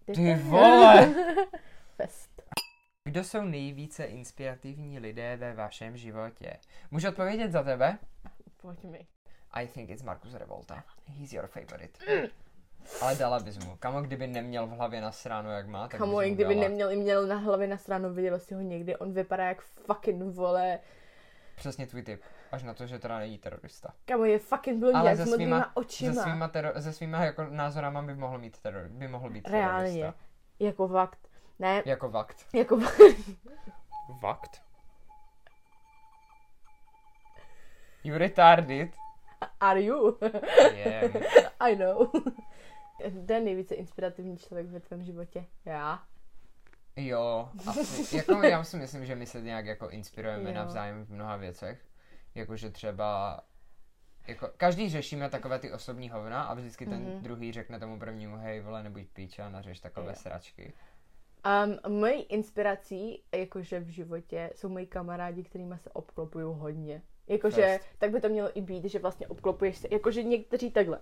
Ty 0.07 0.13
ty 0.13 0.35
vole! 0.35 1.15
Fest. 1.97 2.34
Kdo 3.09 3.25
jsou 3.25 3.43
nejvíce 3.43 4.05
inspirativní 4.05 4.99
lidé 4.99 5.37
ve 5.37 5.55
vašem 5.55 5.97
životě? 5.97 6.57
Můžu 6.91 7.09
odpovědět 7.09 7.53
za 7.53 7.63
tebe? 7.63 7.99
Pojď 8.57 8.85
mi. 8.85 9.07
I 9.53 9.67
think 9.67 9.91
it's 9.91 10.03
Marcus 10.03 10.35
Revolta. 10.35 10.85
He's 11.07 11.33
your 11.33 11.47
favorite. 11.47 11.99
Ale 13.03 13.15
dala 13.17 13.41
bys 13.41 13.59
mu. 13.65 13.77
Kamo, 13.77 14.03
kdyby 14.03 14.27
neměl 14.27 14.67
v 14.67 14.71
hlavě 14.71 15.01
na 15.01 15.13
stranu, 15.13 15.51
jak 15.51 15.67
má, 15.67 15.89
tak 15.89 15.99
Kamo, 16.01 16.23
i 16.23 16.31
kdyby 16.31 16.55
dala. 16.55 16.69
neměl 16.69 16.91
i 16.91 16.97
měl 16.97 17.27
na 17.27 17.37
hlavě 17.37 17.67
na 17.67 17.77
stranu, 17.77 18.15
viděl 18.15 18.39
jsi 18.39 18.55
ho 18.55 18.61
někdy, 18.61 18.97
on 18.97 19.13
vypadá 19.13 19.45
jak 19.49 19.61
fucking 19.61 20.35
vole. 20.35 20.79
Přesně 21.57 21.87
tvůj 21.87 22.03
tip. 22.03 22.23
Až 22.53 22.63
na 22.63 22.75
to, 22.75 22.87
že 22.87 22.99
teda 22.99 23.19
není 23.19 23.39
terorista. 23.39 23.93
Kamo, 24.05 24.25
je 24.25 24.39
fucking 24.39 24.79
blondý, 24.81 24.99
Ale 24.99 25.17
s 25.17 25.19
modrýma 25.31 25.57
svýma, 25.57 25.77
očima. 25.77 26.15
se 26.15 26.23
svýma, 26.23 26.49
tero, 26.49 26.83
se 26.83 26.93
svýma 26.93 27.25
jako 27.25 27.45
názorama 27.45 28.03
by 28.03 28.15
mohl 28.15 28.39
mít 28.39 28.59
teror, 28.61 28.89
by 28.89 29.09
mohl 29.09 29.31
být 29.31 29.49
Reálně. 29.49 29.93
terorista. 29.93 30.15
Jako 30.59 30.89
fakt. 30.89 31.19
Ne, 31.59 31.83
Jako 31.87 32.09
vakt. 32.09 32.47
jako 32.55 32.79
Vakt? 34.21 34.63
You 38.05 38.19
retarded. 38.19 38.97
Are 39.61 39.83
you? 39.83 40.19
Yeah. 40.75 41.11
I 41.61 41.77
know. 41.77 42.11
Kdo 43.11 43.35
je 43.35 43.41
nejvíce 43.41 43.75
inspirativní 43.75 44.39
člověk 44.39 44.67
ve 44.67 44.81
tvém 44.81 45.03
životě? 45.05 45.47
Já. 45.65 46.03
Jo, 46.97 47.49
asi. 47.67 48.17
Jako 48.17 48.33
já 48.43 48.65
si 48.65 48.77
myslím, 48.77 49.07
že 49.07 49.15
my 49.15 49.27
se 49.27 49.41
nějak 49.41 49.67
jako 49.67 49.89
inspirujeme 49.91 50.51
Jo. 50.51 50.55
navzájem 50.57 51.05
v 51.05 51.11
mnoha 51.11 51.37
věcech. 51.37 51.85
Jakože 52.35 52.71
třeba 52.71 53.41
jako, 54.27 54.51
každý 54.57 54.89
řešíme 54.91 55.31
takové 55.31 55.59
ty 55.59 55.73
osobní 55.73 56.11
hovna 56.11 56.43
a 56.43 56.55
vždycky 56.55 56.87
ten 56.87 57.03
Mhm. 57.03 57.23
druhý 57.23 57.53
řekne 57.53 57.81
tomu 57.81 57.99
prvnímu, 57.99 58.37
hej 58.37 58.61
vole, 58.61 58.83
nebuď 58.83 59.07
píče 59.09 59.43
a 59.43 59.49
nařeš 59.49 59.81
takové 59.81 60.09
Jo. 60.09 60.15
sračky. 60.17 60.73
Um, 61.45 61.97
mojí 61.97 62.23
inspirací, 62.23 63.23
jakože 63.35 63.81
v 63.81 63.89
životě, 63.89 64.51
jsou 64.55 64.69
moji 64.69 64.87
kamarádi, 64.87 65.45
kterými 65.45 65.75
se 65.79 65.91
obklopuju 65.91 66.53
hodně. 66.53 67.03
Jakože, 67.29 67.81
tak 67.99 68.11
by 68.11 68.21
to 68.21 68.29
mělo 68.29 68.59
i 68.59 68.61
být, 68.61 68.85
že 68.85 68.99
vlastně 68.99 69.29
obklopuješ 69.29 69.77
se, 69.77 69.89
jakože 69.91 70.23
někteří 70.23 70.71
takhle. 70.71 71.01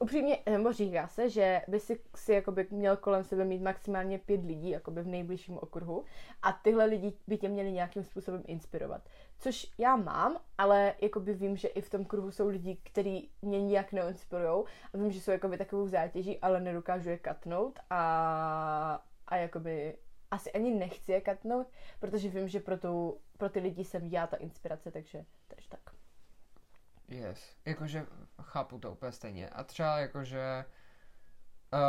Upřímně, 0.00 0.38
nebo 0.50 0.72
říká 0.72 1.08
se, 1.08 1.28
že 1.28 1.62
by 1.68 1.80
si, 1.80 2.00
si 2.16 2.32
jakoby 2.32 2.66
měl 2.70 2.96
kolem 2.96 3.24
sebe 3.24 3.44
mít 3.44 3.62
maximálně 3.62 4.18
pět 4.18 4.44
lidí, 4.44 4.70
jakoby 4.70 5.02
v 5.02 5.06
nejbližším 5.06 5.58
okruhu, 5.58 6.04
a 6.42 6.52
tyhle 6.52 6.84
lidi 6.84 7.12
by 7.26 7.38
tě 7.38 7.48
měli 7.48 7.72
nějakým 7.72 8.04
způsobem 8.04 8.42
inspirovat. 8.46 9.08
Což 9.38 9.70
já 9.78 9.96
mám, 9.96 10.36
ale 10.58 10.94
jakoby 11.00 11.34
vím, 11.34 11.56
že 11.56 11.68
i 11.68 11.80
v 11.80 11.90
tom 11.90 12.04
kruhu 12.04 12.30
jsou 12.30 12.48
lidi, 12.48 12.78
kteří 12.82 13.30
mě 13.42 13.62
nijak 13.62 13.92
neinspirují 13.92 14.64
a 14.94 14.96
vím, 14.96 15.10
že 15.10 15.20
jsou 15.20 15.30
jakoby 15.30 15.58
takovou 15.58 15.86
zátěží, 15.86 16.40
ale 16.40 16.60
nedokážu 16.60 17.10
je 17.10 17.18
katnout 17.18 17.80
a, 17.90 19.04
a 19.28 19.36
jakoby 19.36 19.98
asi 20.30 20.52
ani 20.52 20.70
nechci 20.70 21.12
je 21.12 21.20
katnout, 21.20 21.66
protože 22.00 22.28
vím, 22.28 22.48
že 22.48 22.60
pro, 22.60 22.78
tu, 22.78 23.20
pro 23.38 23.48
ty 23.48 23.60
lidi 23.60 23.84
jsem 23.84 24.06
já 24.06 24.26
ta 24.26 24.36
inspirace, 24.36 24.90
takže, 24.90 25.24
takže 25.48 25.68
tak. 25.68 25.80
Yes. 27.08 27.56
Jakože 27.64 28.06
chápu 28.42 28.78
to 28.78 28.92
úplně 28.92 29.12
stejně. 29.12 29.48
A 29.48 29.64
třeba 29.64 29.98
jakože 29.98 30.64
uh, 31.72 31.80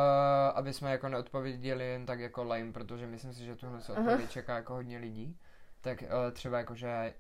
aby 0.58 0.74
jsme 0.74 0.92
jako 0.92 1.10
neodpověděli 1.10 1.86
jen 1.86 2.06
tak 2.06 2.20
jako 2.20 2.44
lame, 2.44 2.72
protože 2.72 3.08
myslím 3.08 3.34
si, 3.34 3.46
že 3.46 3.56
tuhle 3.56 3.82
se 3.82 3.94
odpověď 3.94 4.30
čeká 4.30 4.56
jako 4.56 4.74
hodně 4.74 4.98
lidí, 4.98 5.40
tak 5.82 6.02
uh, 6.02 6.32
třeba 6.32 6.58
jakože 6.58 7.14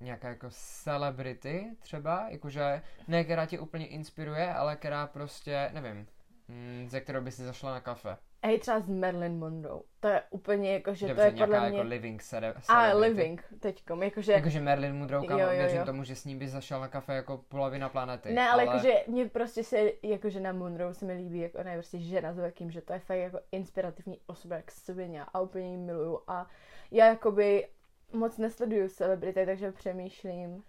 nějaká 0.00 0.28
jako 0.28 0.46
celebrity 0.50 1.76
třeba, 1.80 2.28
jakože 2.28 2.82
ne, 3.08 3.24
která 3.24 3.46
tě 3.46 3.58
úplně 3.58 3.86
inspiruje, 3.86 4.54
ale 4.54 4.76
která 4.76 5.06
prostě, 5.06 5.70
nevím, 5.72 6.06
mm, 6.48 6.88
ze 6.88 7.00
kterou 7.00 7.20
by 7.20 7.32
si 7.32 7.44
zašla 7.44 7.70
na 7.70 7.80
kafe. 7.80 8.16
Hej, 8.42 8.58
třeba 8.58 8.80
s 8.80 8.88
Marilyn 8.88 9.38
Monroe. 9.38 9.80
To 10.00 10.08
je 10.08 10.22
úplně 10.30 10.72
jako, 10.72 10.94
že 10.94 11.06
to 11.06 11.08
Dobře, 11.08 11.24
je 11.24 11.32
nějaká 11.32 11.52
podle 11.54 11.68
mě... 11.68 11.78
jako 11.78 11.88
living 11.88 12.22
cele- 12.22 12.54
a 12.68 12.92
living 12.94 13.44
teďkom, 13.60 14.02
jakože... 14.02 14.32
Jakože 14.32 14.60
Marilyn 14.60 14.96
Monroe, 14.98 15.26
kámo, 15.26 15.40
Jo, 15.40 15.46
jo, 15.46 15.56
věřím 15.58 15.78
jo. 15.78 15.84
tomu, 15.84 16.04
že 16.04 16.16
s 16.16 16.24
ní 16.24 16.36
by 16.36 16.48
zašel 16.48 16.80
na 16.80 16.88
kafe 16.88 17.14
jako 17.14 17.36
polovina 17.48 17.88
planety. 17.88 18.32
Ne, 18.32 18.50
ale, 18.50 18.64
jakože 18.64 18.92
mě 19.06 19.28
prostě 19.28 19.64
se, 19.64 19.92
jakože 20.02 20.40
na 20.40 20.52
Monroe 20.52 20.94
se 20.94 21.04
mi 21.04 21.12
líbí, 21.12 21.38
jako 21.40 21.62
ne, 21.62 21.74
prostě 21.74 21.98
žena 21.98 22.32
s 22.32 22.36
velkým, 22.38 22.70
že 22.70 22.80
to 22.80 22.92
je 22.92 22.98
fakt 22.98 23.16
jako 23.18 23.40
inspirativní 23.52 24.20
osoba, 24.26 24.56
jak 24.56 24.70
svině 24.70 25.24
a 25.34 25.40
úplně 25.40 25.70
ji 25.70 25.76
miluju 25.76 26.20
a 26.26 26.46
já 26.90 27.06
jakoby 27.06 27.68
moc 28.12 28.38
nesleduju 28.38 28.88
celebrity, 28.88 29.46
takže 29.46 29.72
přemýšlím, 29.72 30.62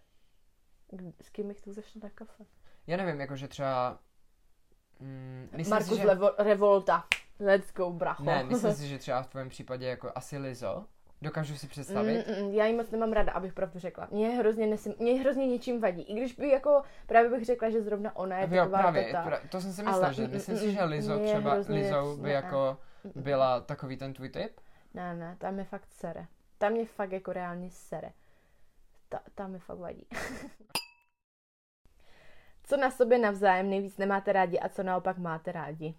s 1.22 1.30
kým 1.30 1.48
bych 1.48 1.62
tu 1.62 1.74
zašla 1.74 2.02
na 2.04 2.10
kafe. 2.10 2.44
Já 2.88 2.98
nevím, 2.98 3.22
jakože 3.22 3.48
třeba... 3.48 4.00
Mm, 5.00 5.50
Markus 5.70 5.90
si, 5.90 6.02
že... 6.02 6.08
Levo- 6.08 6.34
Revolta. 6.38 7.04
Let's 7.42 7.74
go, 7.74 7.90
bracho. 7.90 8.24
Ne, 8.24 8.44
myslím 8.44 8.74
si, 8.74 8.88
že 8.88 8.98
třeba 8.98 9.22
v 9.22 9.28
tvém 9.28 9.50
případě 9.50 9.88
jako 9.88 10.12
asi 10.16 10.38
Lizo. 10.38 10.86
Dokážu 11.22 11.56
si 11.56 11.68
představit. 11.68 12.28
Mm, 12.28 12.46
mm, 12.46 12.54
já 12.54 12.66
ji 12.66 12.76
moc 12.76 12.92
nemám 12.92 13.14
ráda, 13.14 13.32
abych 13.32 13.54
pravdu 13.54 13.80
řekla. 13.80 14.08
Mě 14.12 14.30
hrozně, 14.30 14.68
nesim, 14.68 14.94
mě 15.00 15.20
hrozně 15.20 15.48
něčím 15.48 15.82
vadí. 15.82 16.02
I 16.02 16.14
když 16.14 16.34
by 16.34 16.50
jako 16.50 16.82
právě 17.06 17.30
bych 17.30 17.46
řekla, 17.46 17.70
že 17.70 17.82
zrovna 17.82 18.16
ona 18.16 18.38
je 18.38 18.48
jo, 18.52 18.64
taková 18.64 18.80
právě, 18.80 19.04
teta. 19.04 19.24
pra, 19.24 19.40
to 19.50 19.62
jsem 19.62 19.74
si 19.74 19.84
myslel, 19.84 20.06
Ale 20.06 20.14
že 20.14 20.24
mm, 20.24 20.32
myslím 20.32 20.56
mm, 20.56 20.62
si, 20.62 20.74
že 20.74 20.82
mm, 20.82 20.90
Lizo 20.90 21.20
třeba, 21.20 21.54
Lizou 21.54 22.18
by 22.18 22.24
ne, 22.24 22.32
jako 22.32 22.78
mm, 23.04 23.12
mm. 23.16 23.24
byla 23.24 23.62
takový 23.62 23.98
ten 23.98 24.14
tvůj 24.14 24.30
typ. 24.30 24.60
Ne, 24.94 25.16
ne, 25.16 25.36
tam 25.40 25.60
je 25.60 25.66
fakt 25.66 25.88
sere. 25.92 26.26
Tam 26.58 26.72
mě 26.72 26.86
fakt 26.86 27.12
jako 27.12 27.34
reálně 27.34 27.70
sere. 27.72 28.12
Ta, 29.10 29.20
tam 29.36 29.52
mi 29.52 29.60
fakt 29.60 29.78
vadí. 29.78 30.08
co 32.64 32.78
na 32.78 32.92
sobě 32.92 33.18
navzájem 33.18 33.70
nejvíc 33.70 33.98
nemáte 33.98 34.34
rádi 34.34 34.60
a 34.60 34.70
co 34.70 34.84
naopak 34.84 35.18
máte 35.18 35.52
rádi? 35.52 35.96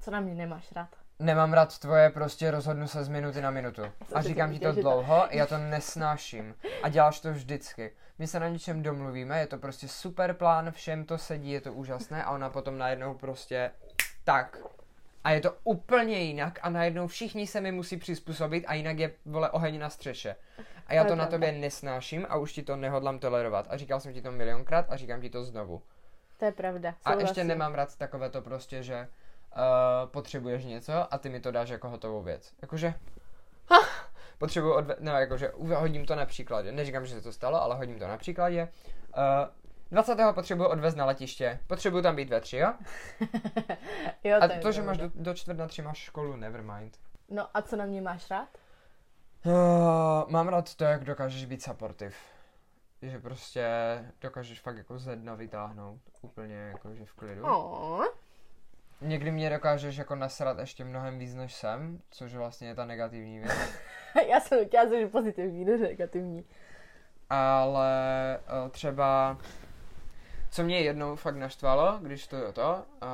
Co 0.00 0.10
na 0.10 0.20
mě 0.20 0.34
nemáš 0.34 0.72
rád? 0.72 0.88
Nemám 1.18 1.52
rád 1.52 1.78
tvoje, 1.78 2.10
prostě 2.10 2.50
rozhodnu 2.50 2.88
se 2.88 3.04
z 3.04 3.08
minuty 3.08 3.40
na 3.40 3.50
minutu. 3.50 3.82
A 4.14 4.22
říkám 4.22 4.52
ti 4.52 4.58
to 4.58 4.72
dlouho, 4.72 5.26
já 5.30 5.46
to 5.46 5.58
nesnáším. 5.58 6.54
A 6.82 6.88
děláš 6.88 7.20
to 7.20 7.32
vždycky. 7.32 7.92
My 8.18 8.26
se 8.26 8.40
na 8.40 8.48
něčem 8.48 8.82
domluvíme, 8.82 9.40
je 9.40 9.46
to 9.46 9.58
prostě 9.58 9.88
super 9.88 10.34
plán, 10.34 10.72
všem 10.72 11.04
to 11.04 11.18
sedí, 11.18 11.50
je 11.50 11.60
to 11.60 11.72
úžasné 11.72 12.24
a 12.24 12.30
ona 12.30 12.50
potom 12.50 12.78
najednou 12.78 13.14
prostě 13.14 13.70
tak. 14.24 14.58
A 15.24 15.30
je 15.30 15.40
to 15.40 15.56
úplně 15.64 16.18
jinak 16.18 16.58
a 16.62 16.70
najednou 16.70 17.06
všichni 17.06 17.46
se 17.46 17.60
mi 17.60 17.72
musí 17.72 17.96
přizpůsobit 17.96 18.64
a 18.66 18.74
jinak 18.74 18.98
je, 18.98 19.12
vole, 19.24 19.50
oheň 19.50 19.78
na 19.78 19.90
střeše. 19.90 20.36
A 20.86 20.94
já 20.94 21.04
To 21.04 21.16
na 21.16 21.26
tobě 21.26 21.52
nesnáším 21.52 22.26
a 22.28 22.36
už 22.36 22.52
ti 22.52 22.62
to 22.62 22.76
nehodlám 22.76 23.18
tolerovat. 23.18 23.66
A 23.68 23.76
říkal 23.76 24.00
jsem 24.00 24.12
ti 24.12 24.22
to 24.22 24.32
milionkrát 24.32 24.86
a 24.88 24.96
říkám 24.96 25.20
ti 25.20 25.30
to 25.30 25.44
znovu. 25.44 25.82
To 26.38 26.44
je 26.44 26.52
pravda. 26.52 26.94
A 27.04 27.10
ještě 27.10 27.26
souhlasím. 27.26 27.48
nemám 27.48 27.74
rád 27.74 27.96
takové 27.96 28.30
to 28.30 28.42
prostě, 28.42 28.82
že 28.82 29.08
uh, 29.56 30.10
potřebuješ 30.10 30.64
něco 30.64 31.14
a 31.14 31.18
ty 31.18 31.28
mi 31.28 31.40
to 31.40 31.50
dáš 31.50 31.68
jako 31.68 31.88
hotovou 31.88 32.22
věc. 32.22 32.52
Jakože, 32.62 32.94
ha, 33.70 33.78
potřebuji 34.38 34.74
odve... 34.74 34.96
No, 35.00 35.12
jakože 35.12 35.52
hodím 35.74 36.06
to 36.06 36.14
na 36.14 36.26
příkladě. 36.26 36.72
Neříkám, 36.72 37.06
že 37.06 37.14
se 37.14 37.20
to 37.20 37.32
stalo, 37.32 37.62
ale 37.62 37.76
hodím 37.76 37.98
to 37.98 38.08
na 38.08 38.16
příkladě. 38.16 38.68
Uh, 39.16 39.48
20. 39.90 40.16
potřebuji 40.34 40.64
odvést 40.68 40.94
na 40.94 41.04
letiště. 41.04 41.60
Potřebuji 41.66 42.02
tam 42.02 42.16
být 42.16 42.30
ve 42.30 42.40
tři, 42.40 42.56
jo? 42.56 42.74
jo, 44.24 44.38
A 44.40 44.48
to, 44.48 44.54
to, 44.62 44.72
že 44.72 44.82
máš 44.82 44.98
do, 44.98 45.10
do 45.14 45.34
čtvrt 45.34 45.58
na 45.58 45.66
tři 45.66 45.82
máš 45.82 45.98
školu, 45.98 46.36
never 46.36 46.62
mind. 46.62 46.98
No 47.28 47.48
a 47.54 47.62
co 47.62 47.76
na 47.76 47.86
mě 47.86 48.02
máš 48.02 48.30
rád? 48.30 48.48
Uh, 49.44 50.30
mám 50.30 50.48
rád 50.48 50.74
to, 50.74 50.84
jak 50.84 51.04
dokážeš 51.04 51.44
být 51.44 51.62
supportive. 51.62 52.14
Že 53.02 53.18
prostě 53.18 53.68
dokážeš 54.20 54.60
fakt 54.60 54.76
jako 54.76 54.98
ze 54.98 55.16
dna 55.16 55.34
vytáhnout. 55.34 56.00
Úplně 56.20 56.54
jakože 56.54 57.04
v 57.04 57.12
klidu. 57.12 57.44
Oh. 57.44 58.04
Někdy 59.00 59.30
mě 59.30 59.50
dokážeš 59.50 59.96
jako 59.96 60.14
nasrat 60.14 60.58
ještě 60.58 60.84
mnohem 60.84 61.18
víc 61.18 61.34
než 61.34 61.54
jsem, 61.54 62.00
což 62.10 62.34
vlastně 62.34 62.68
je 62.68 62.74
ta 62.74 62.84
negativní 62.84 63.38
věc. 63.38 63.52
Já 64.28 64.40
jsem 64.40 64.66
chtěla 64.66 64.88
že 64.88 65.06
pozitivní, 65.06 65.64
ne 65.64 65.76
negativní. 65.76 66.44
Ale 67.30 67.90
uh, 68.64 68.70
třeba, 68.70 69.38
co 70.50 70.62
mě 70.62 70.80
jednou 70.80 71.16
fakt 71.16 71.36
naštvalo, 71.36 71.98
když 72.02 72.26
to 72.26 72.36
je 72.36 72.52
to, 72.52 72.84
uh, 73.02 73.08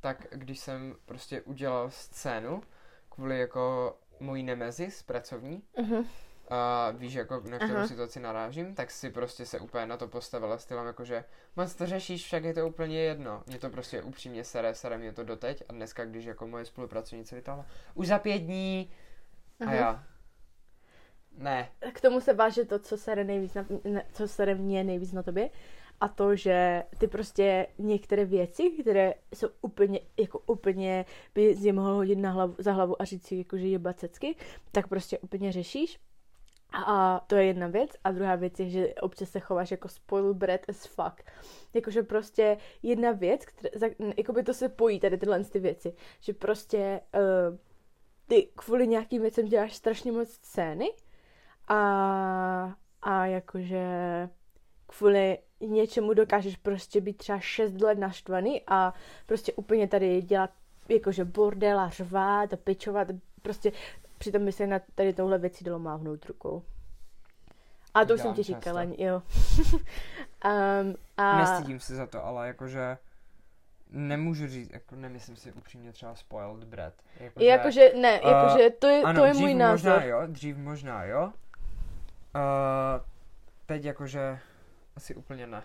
tak 0.00 0.26
když 0.30 0.58
jsem 0.58 0.94
prostě 1.06 1.40
udělal 1.42 1.90
scénu 1.90 2.62
kvůli 3.10 3.38
jako 3.40 3.96
mojí 4.20 4.42
nemezis 4.42 5.02
pracovní, 5.02 5.62
Mhm. 5.78 6.04
A 6.54 6.90
víš, 6.90 7.14
jako 7.14 7.42
na 7.50 7.56
kterou 7.56 7.74
Aha. 7.76 7.86
situaci 7.88 8.20
narážím, 8.20 8.74
tak 8.74 8.90
si 8.90 9.10
prostě 9.10 9.46
se 9.46 9.60
úplně 9.60 9.86
na 9.86 9.96
to 9.96 10.08
postavila 10.08 10.58
stylem, 10.58 10.86
jakože 10.86 11.24
moc 11.56 11.74
to 11.74 11.86
řešíš, 11.86 12.24
však 12.24 12.44
je 12.44 12.54
to 12.54 12.66
úplně 12.68 13.00
jedno. 13.00 13.42
Mě 13.46 13.58
to 13.58 13.70
prostě 13.70 14.02
upřímně 14.02 14.44
sere, 14.44 14.74
sere 14.74 14.98
mě 14.98 15.12
to 15.12 15.24
doteď 15.24 15.62
a 15.68 15.72
dneska, 15.72 16.04
když 16.04 16.24
jako 16.24 16.46
moje 16.46 16.64
spolupracovnice 16.64 17.34
vytáhla, 17.34 17.66
už 17.94 18.06
za 18.06 18.18
pět 18.18 18.38
dní 18.38 18.90
a 19.60 19.64
Aha. 19.64 19.74
já, 19.74 20.04
Ne. 21.38 21.68
k 21.92 22.00
tomu 22.00 22.20
se 22.20 22.34
váže 22.34 22.64
to, 22.64 22.78
co 22.78 22.96
sere, 22.96 23.24
nejvíc 23.24 23.54
na, 23.54 23.66
ne, 23.84 24.06
co 24.12 24.28
sere 24.28 24.54
mě 24.54 24.84
nejvíc 24.84 25.12
na 25.12 25.22
tobě. 25.22 25.50
A 26.00 26.08
to, 26.08 26.36
že 26.36 26.84
ty 26.98 27.08
prostě 27.08 27.66
některé 27.78 28.24
věci, 28.24 28.70
které 28.80 29.14
jsou 29.34 29.48
úplně, 29.60 30.00
jako 30.20 30.38
úplně, 30.38 31.04
by 31.34 31.56
si 31.56 31.66
je 31.66 31.72
mohl 31.72 31.94
hodit 31.94 32.16
na 32.16 32.30
hlavu, 32.30 32.54
za 32.58 32.72
hlavu 32.72 33.02
a 33.02 33.04
říct 33.04 33.26
si, 33.26 33.36
jako, 33.36 33.58
že 33.58 33.66
je 33.66 33.78
bacecky, 33.78 34.36
tak 34.72 34.88
prostě 34.88 35.18
úplně 35.18 35.52
řešíš. 35.52 36.00
A 36.72 37.20
to 37.26 37.36
je 37.36 37.44
jedna 37.44 37.66
věc. 37.66 37.90
A 38.04 38.12
druhá 38.12 38.36
věc 38.36 38.60
je, 38.60 38.68
že 38.68 38.94
občas 38.94 39.30
se 39.30 39.40
chováš 39.40 39.70
jako 39.70 39.88
spoiled 39.88 40.36
brat 40.36 40.60
as 40.68 40.86
fuck. 40.86 41.30
Jakože 41.74 42.02
prostě 42.02 42.56
jedna 42.82 43.12
věc, 43.12 43.44
která, 43.44 43.70
za, 43.74 43.86
jako 44.16 44.32
by 44.32 44.42
to 44.42 44.54
se 44.54 44.68
pojí 44.68 45.00
tady 45.00 45.18
tyhle 45.18 45.44
ty 45.44 45.58
věci. 45.58 45.94
Že 46.20 46.32
prostě 46.32 47.00
uh, 47.14 47.58
ty 48.26 48.48
kvůli 48.54 48.86
nějakým 48.86 49.22
věcem 49.22 49.48
děláš 49.48 49.74
strašně 49.74 50.12
moc 50.12 50.30
scény 50.30 50.90
a, 51.68 52.74
a 53.02 53.26
jakože 53.26 53.88
kvůli 54.86 55.38
něčemu 55.60 56.14
dokážeš 56.14 56.56
prostě 56.56 57.00
být 57.00 57.16
třeba 57.16 57.40
6 57.40 57.80
let 57.80 57.98
naštvaný 57.98 58.62
a 58.66 58.94
prostě 59.26 59.52
úplně 59.52 59.88
tady 59.88 60.22
dělat 60.22 60.50
jakože 60.88 61.24
bordel 61.24 61.80
a 61.80 61.88
řvát 61.88 62.52
a 62.52 62.56
pičovat, 62.56 63.08
prostě 63.42 63.72
přitom 64.22 64.44
by 64.44 64.52
se 64.52 64.66
na 64.66 64.80
tady 64.94 65.12
touhle 65.12 65.38
věci 65.38 65.64
dalo 65.64 65.78
mávnout 65.78 66.26
rukou. 66.26 66.62
A 67.94 68.04
to 68.04 68.14
už 68.14 68.20
jsem 68.20 68.34
ti 68.34 68.44
často. 68.44 68.60
říkala, 68.60 68.82
jo. 68.82 69.22
um, 70.44 70.94
a 71.16 71.38
Nestydím 71.38 71.80
se 71.80 71.94
za 71.94 72.06
to, 72.06 72.24
ale 72.24 72.46
jakože 72.46 72.98
nemůžu 73.90 74.46
říct, 74.46 74.70
jako 74.72 74.96
nemyslím 74.96 75.36
si 75.36 75.52
upřímně 75.52 75.92
třeba 75.92 76.14
spoiled 76.14 76.64
brat. 76.64 76.94
Jakože, 77.20 77.46
jakože, 77.46 77.92
ne, 77.96 78.20
eh, 78.22 78.28
jakože 78.28 78.70
to 78.70 78.86
je, 78.86 79.02
ano, 79.02 79.20
to 79.20 79.26
je 79.26 79.34
můj 79.34 79.54
možná 79.54 79.68
názor. 79.68 80.02
jo, 80.02 80.22
dřív 80.26 80.56
možná 80.56 81.04
jo. 81.04 81.32
Uh, 82.34 83.04
teď 83.66 83.84
jakože 83.84 84.38
asi 84.96 85.14
úplně 85.14 85.46
ne. 85.46 85.62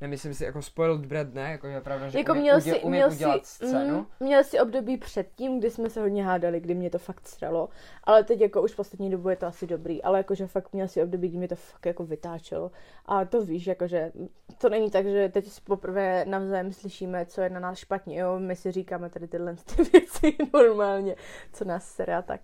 Nemyslím 0.00 0.34
si, 0.34 0.44
jako 0.44 0.62
spoiled 0.62 1.06
brat 1.06 1.34
ne, 1.34 1.50
jako 1.50 1.66
je 1.66 1.80
pravda, 1.80 2.08
že 2.08 2.18
Jako 2.18 2.32
umí, 2.32 2.40
měl 2.40 2.56
udě, 2.56 2.74
si, 2.74 2.86
měl 2.86 3.10
udělat 3.12 3.46
si, 3.46 3.66
scénu. 3.66 3.98
mm, 3.98 4.06
měl 4.20 4.44
si 4.44 4.60
období 4.60 4.96
předtím, 4.96 5.58
kdy 5.58 5.70
jsme 5.70 5.90
se 5.90 6.00
hodně 6.00 6.24
hádali, 6.24 6.60
kdy 6.60 6.74
mě 6.74 6.90
to 6.90 6.98
fakt 6.98 7.28
sralo, 7.28 7.68
ale 8.04 8.24
teď 8.24 8.40
jako 8.40 8.62
už 8.62 8.72
v 8.72 8.76
poslední 8.76 9.10
dobu 9.10 9.28
je 9.28 9.36
to 9.36 9.46
asi 9.46 9.66
dobrý, 9.66 10.02
ale 10.02 10.18
jakože 10.18 10.46
fakt 10.46 10.72
měl 10.72 10.88
si 10.88 11.02
období, 11.02 11.28
kdy 11.28 11.38
mě 11.38 11.48
to 11.48 11.54
fakt 11.56 11.86
jako 11.86 12.04
vytáčelo 12.04 12.70
a 13.06 13.24
to 13.24 13.44
víš, 13.44 13.66
jakože 13.66 14.12
to 14.58 14.68
není 14.68 14.90
tak, 14.90 15.06
že 15.06 15.28
teď 15.28 15.46
si 15.48 15.60
poprvé 15.60 16.24
navzájem 16.24 16.72
slyšíme, 16.72 17.26
co 17.26 17.40
je 17.40 17.50
na 17.50 17.60
nás 17.60 17.78
špatně, 17.78 18.18
jo, 18.20 18.38
my 18.38 18.56
si 18.56 18.72
říkáme 18.72 19.10
tady 19.10 19.28
tyhle 19.28 19.56
ty 19.76 19.82
věci 19.92 20.36
normálně, 20.54 21.16
co 21.52 21.64
nás 21.64 21.88
sere 21.88 22.16
a 22.16 22.22
tak. 22.22 22.40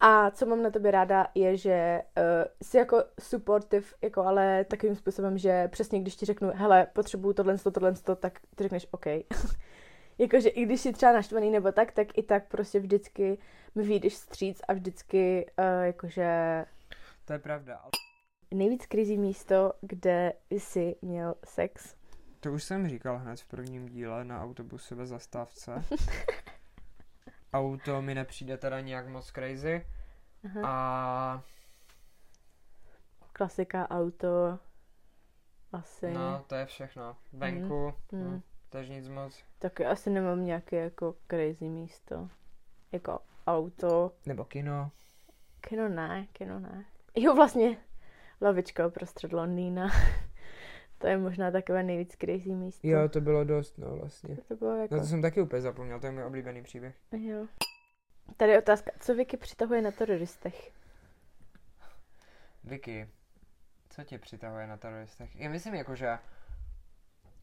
A 0.00 0.30
co 0.30 0.46
mám 0.46 0.62
na 0.62 0.70
tobě 0.70 0.90
ráda, 0.90 1.26
je, 1.34 1.56
že 1.56 2.02
uh, 2.18 2.22
jsi 2.62 2.76
jako 2.76 3.04
supportive, 3.20 3.86
jako 4.02 4.22
ale 4.22 4.64
takovým 4.64 4.94
způsobem, 4.96 5.38
že 5.38 5.68
přesně 5.68 6.00
když 6.00 6.16
ti 6.16 6.26
řeknu, 6.26 6.50
hele, 6.54 6.86
potřebuju 6.92 7.34
tohle, 7.34 7.58
tohle, 7.58 7.94
tak 8.16 8.40
ty 8.54 8.62
řekneš 8.62 8.86
OK. 8.90 9.06
Jakože 10.18 10.48
i 10.48 10.64
když 10.64 10.80
jsi 10.80 10.92
třeba 10.92 11.12
naštvaný 11.12 11.50
nebo 11.50 11.72
tak, 11.72 11.92
tak 11.92 12.18
i 12.18 12.22
tak 12.22 12.48
prostě 12.48 12.80
vždycky 12.80 13.38
mi 13.74 13.82
vyjdeš 13.82 14.14
stříc 14.16 14.60
a 14.68 14.72
vždycky 14.72 15.46
uh, 15.58 15.84
jakože 15.84 16.64
To 17.24 17.32
je 17.32 17.38
pravda. 17.38 17.82
nejvíc 18.54 18.86
krizí 18.86 19.18
místo, 19.18 19.72
kde 19.80 20.32
jsi 20.50 20.96
měl 21.02 21.34
sex. 21.44 21.94
To 22.40 22.52
už 22.52 22.64
jsem 22.64 22.88
říkal 22.88 23.18
hned 23.18 23.40
v 23.40 23.46
prvním 23.48 23.88
díle 23.88 24.24
na 24.24 24.42
autobuse 24.42 24.94
ve 24.94 25.06
zastávce. 25.06 25.72
Auto 27.58 28.02
mi 28.02 28.14
nepřijde 28.14 28.56
teda 28.56 28.80
nějak 28.80 29.08
moc 29.08 29.26
crazy. 29.32 29.86
Aha. 30.44 30.60
A 30.68 31.42
Klasika, 33.32 33.90
auto, 33.90 34.58
asi. 35.72 36.10
no, 36.14 36.44
to 36.46 36.54
je 36.54 36.66
všechno. 36.66 37.16
Venku, 37.32 37.94
Mm. 38.12 38.30
hm, 38.34 38.42
tež 38.68 38.88
nic 38.88 39.08
moc. 39.08 39.44
Taky 39.58 39.86
asi 39.86 40.10
nemám 40.10 40.44
nějaké 40.44 40.76
jako 40.76 41.14
crazy 41.30 41.68
místo. 41.68 42.28
Jako 42.92 43.18
auto. 43.46 44.12
Nebo 44.26 44.44
kino. 44.44 44.90
Kino 45.60 45.88
ne, 45.88 46.26
kino 46.32 46.60
ne. 46.60 46.84
Jo, 47.14 47.34
vlastně 47.34 47.76
lavička 48.40 48.86
uprostřed 48.86 49.32
Londýna. 49.32 49.88
to 51.06 51.10
je 51.10 51.18
možná 51.18 51.50
takové 51.50 51.82
nejvíc 51.82 52.16
crazy 52.16 52.50
místo. 52.50 52.88
Jo, 52.88 53.08
to 53.08 53.20
bylo 53.20 53.44
dost, 53.44 53.78
no 53.78 53.96
vlastně. 53.96 54.36
To 54.48 54.56
bylo 54.56 54.76
jako... 54.76 54.94
No 54.94 55.00
to 55.00 55.06
jsem 55.06 55.22
taky 55.22 55.40
úplně 55.40 55.62
zapomněl, 55.62 56.00
to 56.00 56.06
je 56.06 56.12
můj 56.12 56.24
oblíbený 56.24 56.62
příběh. 56.62 56.94
Jo. 57.12 57.46
Tady 58.36 58.52
je 58.52 58.58
otázka, 58.58 58.90
co 59.00 59.14
Vicky 59.14 59.36
přitahuje 59.36 59.82
na 59.82 59.90
teroristech? 59.90 60.72
Vicky, 62.64 63.08
co 63.88 64.04
tě 64.04 64.18
přitahuje 64.18 64.66
na 64.66 64.76
teroristech? 64.76 65.36
Já 65.36 65.50
myslím 65.50 65.74
jako, 65.74 65.94
že 65.94 66.18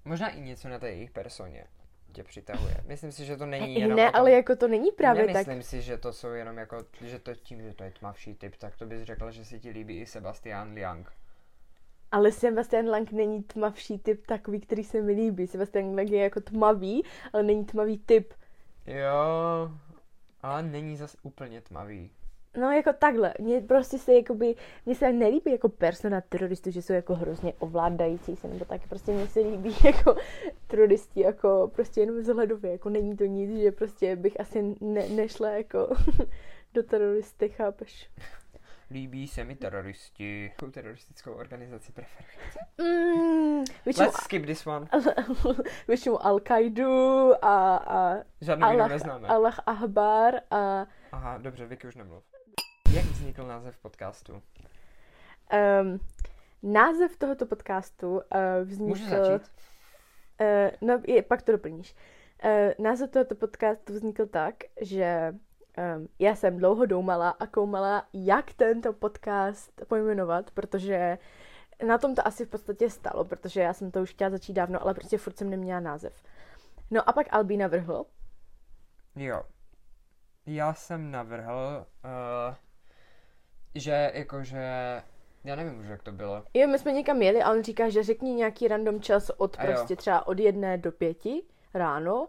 možná 0.06 0.30
i 0.30 0.42
něco 0.42 0.70
na 0.70 0.80
té 0.80 0.90
jejich 0.90 1.12
personě 1.12 1.68
tě 2.12 2.24
přitahuje. 2.24 2.84
Myslím 2.88 3.12
si, 3.12 3.26
že 3.26 3.38
to 3.38 3.46
není 3.46 3.76
jenom 3.76 3.98
ne, 3.98 4.12
tom, 4.12 4.16
ale 4.16 4.32
jako 4.32 4.56
to 4.56 4.68
není 4.68 4.92
právě 4.92 5.26
tak. 5.26 5.48
Nemyslím 5.48 5.64
si, 5.64 5.82
že 5.82 5.98
to 5.98 6.14
jsou 6.14 6.30
jenom 6.30 6.58
jako, 6.58 6.86
že 7.02 7.20
to 7.20 7.36
tím, 7.36 7.62
že 7.62 7.74
to 7.74 7.84
je 7.84 7.92
tmavší 7.92 8.36
typ, 8.36 8.56
tak 8.56 8.78
to 8.78 8.86
bys 8.86 9.02
řekl, 9.02 9.32
že 9.32 9.46
si 9.46 9.60
ti 9.60 9.70
líbí 9.70 10.02
i 10.02 10.06
Sebastian 10.06 10.74
Liang. 10.74 11.23
Ale 12.14 12.32
Sebastian 12.32 12.88
Lang 12.90 13.12
není 13.12 13.44
tmavší 13.44 14.00
typ 14.00 14.28
takový, 14.28 14.60
který 14.60 14.84
se 14.84 15.02
mi 15.02 15.12
líbí. 15.12 15.48
Sebastian 15.48 15.96
Lang 15.96 16.10
je 16.10 16.20
jako 16.20 16.42
tmavý, 16.42 17.04
ale 17.34 17.44
není 17.44 17.66
tmavý 17.66 17.98
typ. 17.98 18.34
Jo, 18.88 19.72
ale 20.42 20.64
není 20.64 20.98
zas 20.98 21.18
úplně 21.24 21.62
tmavý. 21.62 22.12
No 22.58 22.72
jako 22.72 22.94
takhle, 22.94 23.34
mně 23.40 23.62
prostě 23.62 23.98
se 23.98 24.14
jakoby, 24.14 24.56
mně 24.86 24.96
se 24.96 25.14
nelíbí 25.14 25.52
jako 25.52 25.70
persona 25.70 26.22
teroristů, 26.22 26.72
že 26.72 26.82
jsou 26.82 26.94
jako 26.94 27.16
hrozně 27.16 27.54
ovládající 27.60 28.36
se, 28.36 28.48
nebo 28.48 28.66
tak, 28.66 28.88
prostě 28.90 29.12
mně 29.12 29.28
se 29.28 29.40
líbí 29.40 29.76
jako 29.86 30.16
teroristi, 30.68 31.22
jako 31.22 31.72
prostě 31.76 32.02
jenom 32.02 32.20
vzhledově, 32.20 32.72
jako 32.72 32.90
není 32.90 33.18
to 33.18 33.26
nic, 33.26 33.62
že 33.62 33.72
prostě 33.72 34.16
bych 34.16 34.40
asi 34.40 34.76
ne, 34.82 35.10
nešla 35.10 35.50
jako 35.50 35.96
do 36.74 36.84
teroristy, 36.84 37.50
chápeš? 37.50 38.10
Líbí 38.92 39.28
se 39.28 39.44
mi 39.44 39.56
teroristi. 39.56 40.44
Jakou 40.52 40.72
teroristickou 40.72 41.34
organizaci 41.34 41.92
preferujete? 41.92 42.60
Mm, 42.78 43.64
většinou, 43.86 44.06
Let's 44.06 44.24
skip 44.24 44.46
this 44.46 44.68
one. 44.68 44.88
většinou 45.88 46.16
Al-Qaidu 46.18 47.34
a, 47.42 47.76
a 47.76 48.24
Žádnou 48.42 48.68
jinou 48.68 48.80
Allah, 48.80 48.90
neznáme. 48.90 49.28
Allah 49.28 49.60
Ahbar 49.66 50.36
a 50.52 50.88
Aha, 51.12 51.38
dobře, 51.38 51.66
Vicky 51.66 51.88
už 51.88 51.96
nemluv. 51.96 52.24
Jak 52.94 53.06
vznikl 53.06 53.44
název 53.48 53.78
podcastu? 53.78 54.34
um, 55.82 56.00
název 56.64 57.18
tohoto 57.18 57.46
podcastu 57.46 58.12
uh, 58.16 58.22
vznikl... 58.64 58.90
Můžu 58.90 59.10
začít? 59.10 59.52
Uh, 60.42 60.88
no, 60.88 61.02
je, 61.08 61.24
pak 61.24 61.42
to 61.42 61.52
doplníš. 61.52 61.96
Uh, 62.46 62.86
název 62.86 63.10
tohoto 63.12 63.36
podcastu 63.36 63.94
vznikl 63.94 64.26
tak, 64.26 64.56
že 64.82 65.34
um, 65.78 66.08
já 66.20 66.36
jsem 66.36 66.58
dlouho 66.58 66.86
doumala 66.86 67.30
a 67.30 67.48
koumala, 67.48 68.08
jak 68.14 68.54
tento 68.54 68.94
podcast 68.94 69.82
pojmenovat, 69.88 70.52
protože 70.52 71.18
na 71.88 71.98
tom 71.98 72.16
to 72.16 72.28
asi 72.28 72.46
v 72.46 72.50
podstatě 72.50 72.90
stalo, 72.90 73.26
protože 73.26 73.62
já 73.62 73.74
jsem 73.74 73.92
to 73.92 74.02
už 74.02 74.12
chtěla 74.12 74.30
začít 74.30 74.54
dávno, 74.54 74.82
ale 74.82 74.94
prostě 74.94 75.18
furt 75.18 75.38
jsem 75.38 75.50
neměla 75.50 75.80
název. 75.80 76.24
No 76.92 77.10
a 77.10 77.14
pak 77.14 77.28
Albi 77.32 77.58
navrhl, 77.58 78.06
Jo. 79.16 79.44
Já 80.46 80.74
jsem 80.74 81.12
navrhl, 81.12 81.86
uh, 82.06 82.56
že 83.76 84.12
jakože, 84.14 84.62
já 85.44 85.56
nevím 85.56 85.80
už, 85.80 85.86
jak 85.86 86.04
to 86.04 86.12
bylo. 86.12 86.44
jo, 86.54 86.68
my 86.68 86.80
jsme 86.80 86.92
někam 86.92 87.22
jeli 87.22 87.44
a 87.44 87.52
on 87.52 87.64
říká, 87.64 87.90
že 87.90 88.04
řekni 88.04 88.34
nějaký 88.34 88.68
random 88.68 89.02
čas 89.02 89.30
od 89.38 89.58
prostě 89.58 89.96
třeba 89.96 90.28
od 90.28 90.40
jedné 90.40 90.78
do 90.78 90.92
pěti 90.92 91.44
ráno 91.74 92.28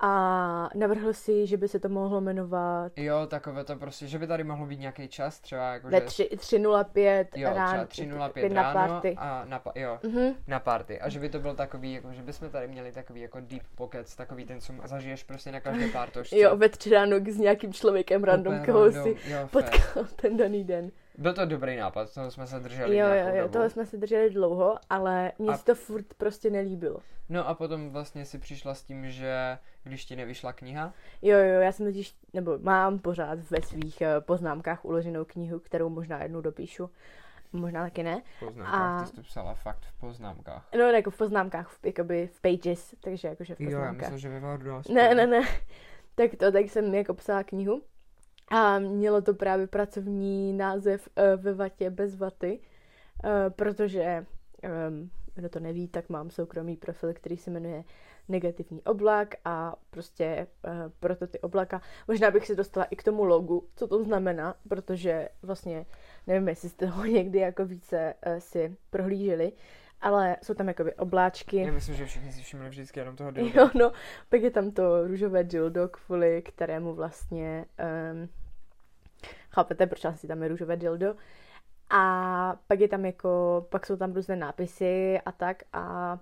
a 0.00 0.70
navrhl 0.74 1.12
si, 1.12 1.46
že 1.46 1.56
by 1.56 1.68
se 1.68 1.78
to 1.80 1.88
mohlo 1.88 2.20
jmenovat 2.20 2.92
Jo, 2.96 3.26
takové 3.26 3.64
to 3.64 3.76
prostě, 3.76 4.06
že 4.06 4.18
by 4.18 4.26
tady 4.26 4.44
mohlo 4.44 4.66
být 4.66 4.80
nějaký 4.80 5.08
čas, 5.08 5.40
třeba 5.40 5.72
jakože... 5.72 5.90
ve 5.90 6.00
3, 6.00 6.28
3.05 6.34 7.26
Jo, 7.36 7.50
ráno, 7.54 7.86
třeba 7.86 8.16
3.05 8.28 8.32
pět 8.32 8.52
na 8.52 8.62
ráno 8.62 8.88
party. 8.88 9.14
a 9.18 9.44
na, 9.44 9.62
jo, 9.74 9.98
Mhm. 10.04 10.34
na 10.46 10.60
party. 10.60 11.00
A 11.00 11.08
že 11.08 11.20
by 11.20 11.28
to 11.28 11.38
byl 11.40 11.54
takový, 11.54 11.92
jako, 11.92 12.12
že 12.12 12.22
bychom 12.22 12.50
tady 12.50 12.68
měli 12.68 12.92
takový 12.92 13.20
jako 13.20 13.40
deep 13.40 13.62
pockets, 13.74 14.16
takový 14.16 14.44
ten, 14.44 14.60
co 14.60 14.72
zažiješ 14.84 15.24
prostě 15.24 15.52
na 15.52 15.60
každé 15.60 15.88
pártošce. 15.88 16.38
Jo, 16.38 16.56
ve 16.56 16.68
tři 16.68 16.90
ráno 16.90 17.16
s 17.30 17.36
nějakým 17.38 17.72
člověkem 17.72 18.24
random, 18.24 18.54
Úplně 18.54 18.66
koho 18.72 18.84
random, 18.84 19.02
si 19.02 19.30
jo, 19.30 19.38
fair. 19.46 19.64
potkal 19.64 20.04
ten 20.16 20.36
daný 20.36 20.64
den. 20.64 20.90
Byl 21.18 21.32
to 21.34 21.46
dobrý 21.46 21.76
nápad, 21.76 22.14
toho 22.14 22.30
jsme 22.30 22.46
se 22.46 22.60
drželi 22.60 22.96
Jo, 22.96 23.06
jo, 23.06 23.26
jo, 23.34 23.40
dobu. 23.42 23.52
toho 23.52 23.70
jsme 23.70 23.86
se 23.86 23.96
drželi 23.96 24.30
dlouho, 24.30 24.78
ale 24.90 25.32
mně 25.38 25.50
A- 25.50 25.56
se 25.56 25.64
to 25.64 25.74
furt 25.74 26.14
prostě 26.14 26.50
nelíbilo. 26.50 26.98
No 27.28 27.48
a 27.48 27.54
potom 27.54 27.90
vlastně 27.90 28.24
si 28.24 28.38
přišla 28.38 28.74
s 28.74 28.82
tím, 28.82 29.10
že 29.10 29.58
když 29.88 30.04
ti 30.04 30.16
nevyšla 30.16 30.52
kniha, 30.52 30.92
Jo, 31.22 31.38
jo, 31.38 31.60
já 31.60 31.72
jsem 31.72 31.86
totiž, 31.86 32.14
nebo 32.34 32.58
mám 32.58 32.98
pořád 32.98 33.38
ve 33.50 33.62
svých 33.62 34.00
eh, 34.00 34.20
poznámkách 34.20 34.84
uloženou 34.84 35.24
knihu, 35.24 35.58
kterou 35.58 35.88
možná 35.88 36.22
jednou 36.22 36.40
dopíšu, 36.40 36.90
možná 37.52 37.84
taky 37.84 38.02
ne. 38.02 38.22
v 38.36 38.44
poznámkách, 38.44 39.00
A- 39.00 39.00
ty 39.04 39.06
jsi 39.10 39.14
to 39.16 39.22
psala 39.22 39.54
fakt 39.54 39.84
v 39.84 40.00
poznámkách. 40.00 40.68
No, 40.78 40.84
jako 40.84 41.10
v 41.10 41.16
poznámkách, 41.18 41.68
v, 41.70 41.86
jakoby 41.86 42.26
v 42.32 42.40
pages, 42.40 42.94
takže 43.00 43.28
jakože 43.28 43.54
v 43.54 43.60
Jo, 43.60 43.70
já 43.70 43.76
poznámkách. 43.76 44.00
myslím, 44.12 44.18
že 44.18 44.28
ve 44.28 44.40
Wordu. 44.40 44.82
Ne, 44.94 45.14
ne, 45.14 45.26
ne. 45.26 45.40
Tak 46.14 46.30
to, 46.36 46.52
tak 46.52 46.64
jsem 46.64 46.94
jako 46.94 47.14
psala 47.14 47.44
knihu 47.44 47.82
A 48.50 48.78
mělo 48.78 49.22
to 49.22 49.34
právě 49.34 49.66
pracovní 49.66 50.52
název 50.52 51.08
uh, 51.18 51.42
ve 51.42 51.54
vatě 51.54 51.90
bez 51.90 52.16
vaty, 52.16 52.60
uh, 53.24 53.30
protože, 53.50 54.26
um, 54.88 55.10
kdo 55.34 55.48
to 55.48 55.60
neví, 55.60 55.88
tak 55.88 56.08
mám 56.08 56.30
soukromý 56.30 56.76
profil, 56.76 57.14
který 57.14 57.36
se 57.36 57.50
jmenuje 57.50 57.84
negativní 58.28 58.82
oblak 58.82 59.34
a 59.44 59.76
prostě 59.90 60.46
uh, 60.66 60.72
proto 61.00 61.26
ty 61.26 61.40
oblaka. 61.40 61.80
Možná 62.08 62.30
bych 62.30 62.46
se 62.46 62.54
dostala 62.54 62.86
i 62.86 62.96
k 62.96 63.02
tomu 63.02 63.24
logu, 63.24 63.68
co 63.76 63.88
to 63.88 64.04
znamená, 64.04 64.54
protože 64.68 65.28
vlastně 65.42 65.86
nevím, 66.26 66.48
jestli 66.48 66.68
jste 66.68 66.86
ho 66.86 67.04
někdy 67.18 67.38
jako 67.38 67.66
více 67.66 68.14
uh, 68.26 68.38
si 68.38 68.76
prohlíželi, 68.90 69.52
ale 70.00 70.36
jsou 70.42 70.54
tam 70.54 70.68
jakoby 70.68 70.94
obláčky. 70.94 71.56
Já 71.56 71.72
myslím, 71.72 71.94
že 71.96 72.06
všichni 72.06 72.32
si 72.32 72.42
všimli 72.42 72.68
vždycky 72.68 73.00
jenom 73.00 73.16
toho 73.16 73.30
dildo. 73.30 73.50
Jo, 73.60 73.70
no, 73.74 73.92
pak 74.28 74.42
je 74.42 74.50
tam 74.50 74.70
to 74.70 75.06
růžové 75.06 75.44
dildo, 75.44 75.88
kvůli 75.88 76.42
kterému 76.42 76.94
vlastně, 76.94 77.64
um, 78.12 78.28
chápete, 79.50 79.86
proč 79.86 80.04
asi 80.04 80.26
tam 80.26 80.42
je 80.42 80.48
růžové 80.48 80.76
dildo. 80.76 81.14
A 81.90 82.56
pak 82.66 82.80
je 82.80 82.88
tam 82.88 83.04
jako, 83.04 83.66
pak 83.70 83.86
jsou 83.86 83.96
tam 83.96 84.12
různé 84.12 84.36
nápisy 84.36 85.20
a 85.26 85.32
tak 85.32 85.62
a 85.72 86.18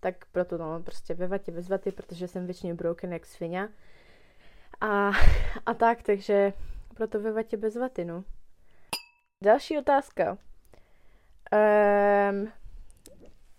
tak 0.00 0.24
proto 0.32 0.58
no, 0.58 0.82
prostě 0.82 1.14
ve 1.14 1.26
vatě 1.26 1.52
bez 1.52 1.68
vaty, 1.68 1.92
protože 1.92 2.28
jsem 2.28 2.46
většině 2.46 2.74
broken 2.74 3.12
jak 3.12 3.26
svině. 3.26 3.68
A, 4.80 5.10
a 5.66 5.74
tak, 5.74 6.02
takže 6.02 6.52
proto 6.94 7.20
ve 7.20 7.32
vatě 7.32 7.56
bez 7.56 7.76
vaty, 7.76 8.04
no. 8.04 8.24
Další 9.44 9.78
otázka. 9.78 10.38
Um, 11.52 12.52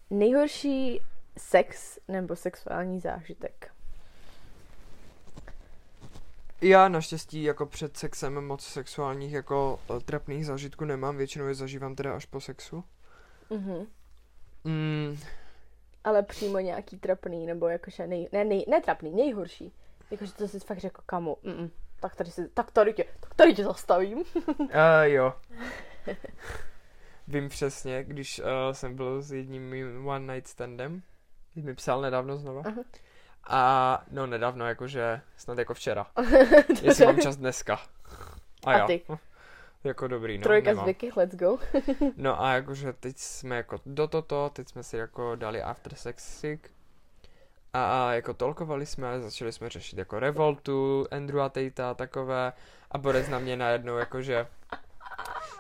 nejhorší 0.10 1.02
sex 1.38 2.00
nebo 2.08 2.36
sexuální 2.36 3.00
zážitek? 3.00 3.74
Já 6.62 6.88
naštěstí 6.88 7.44
jako 7.44 7.66
před 7.66 7.98
sexem 7.98 8.48
moc 8.48 8.66
sexuálních 8.66 9.34
jako 9.34 9.80
eh, 9.90 10.00
trapných 10.00 10.46
zážitků 10.46 10.86
nemám, 10.86 11.18
většinou 11.18 11.48
je 11.48 11.54
zažívám 11.56 11.96
teda 11.96 12.16
až 12.16 12.26
po 12.26 12.42
sexu. 12.42 12.84
Mhm. 13.50 13.88
Mm, 14.64 15.18
Ale 16.04 16.24
přímo 16.24 16.60
nějaký 16.60 16.98
trapný, 16.98 17.46
nebo 17.46 17.68
jakože 17.68 18.08
nej, 18.08 18.30
ne, 18.32 18.44
nej, 18.44 18.66
ne 18.68 18.82
trapný, 18.82 19.12
nejhorší. 19.12 19.74
Jakože 20.12 20.34
to 20.34 20.48
si 20.48 20.60
fakt 20.60 20.80
řekl 20.80 21.02
kamu, 21.06 21.38
mm, 21.44 21.70
tak 22.00 22.16
tady, 22.16 22.32
si, 22.32 22.50
tak 22.50 22.72
tady 22.72 22.94
tě, 22.94 23.06
tak 23.20 23.34
tady 23.34 23.54
tě 23.54 23.64
zastavím. 23.64 24.18
uh, 24.60 24.66
jo. 25.02 25.34
Vím 27.28 27.50
přesně, 27.50 28.04
když 28.04 28.40
uh, 28.40 28.46
jsem 28.72 28.96
byl 28.96 29.22
s 29.22 29.32
jedním 29.32 29.70
mým 29.70 30.08
one 30.08 30.34
night 30.34 30.48
standem, 30.48 31.02
když 31.54 31.66
mi 31.66 31.76
psal 31.76 32.02
nedávno 32.02 32.38
znova. 32.38 32.62
Aha. 32.66 32.84
A 33.48 34.04
no 34.12 34.28
nedávno, 34.28 34.68
jakože 34.68 35.22
snad 35.38 35.58
jako 35.58 35.74
včera. 35.74 36.08
Jestli 36.82 37.06
mám 37.06 37.20
čas 37.20 37.38
dneska. 37.38 37.80
A, 38.66 38.72
A 38.72 38.78
jo. 38.78 38.88
ty? 38.88 39.02
Jako 39.84 40.08
dobrý, 40.08 40.38
no. 40.38 40.44
Trojka 40.44 40.72
z 40.72 40.76
nemám. 40.76 40.86
Vicky, 40.86 41.12
let's 41.16 41.36
go. 41.36 41.58
No 42.18 42.44
a 42.44 42.54
jakože 42.54 42.94
teď 42.94 43.18
jsme 43.18 43.56
jako 43.56 43.80
do 43.86 44.08
toto, 44.08 44.50
teď 44.54 44.70
jsme 44.70 44.84
si 44.84 44.98
jako 44.98 45.36
dali 45.36 45.62
after 45.62 45.96
sexik. 45.96 46.70
A, 47.74 48.08
a 48.08 48.14
jako 48.14 48.34
tolkovali 48.34 48.86
jsme, 48.86 49.22
začali 49.22 49.52
jsme 49.52 49.70
řešit 49.70 50.00
jako 50.00 50.20
revoltu, 50.20 51.08
Andrew 51.12 51.42
a 51.42 51.50
Tate 51.50 51.84
a 51.84 51.94
takové. 51.94 52.54
A 52.92 52.98
Borec 52.98 53.30
na 53.30 53.40
mě 53.40 53.58
najednou 53.58 53.98
jakože 53.98 54.48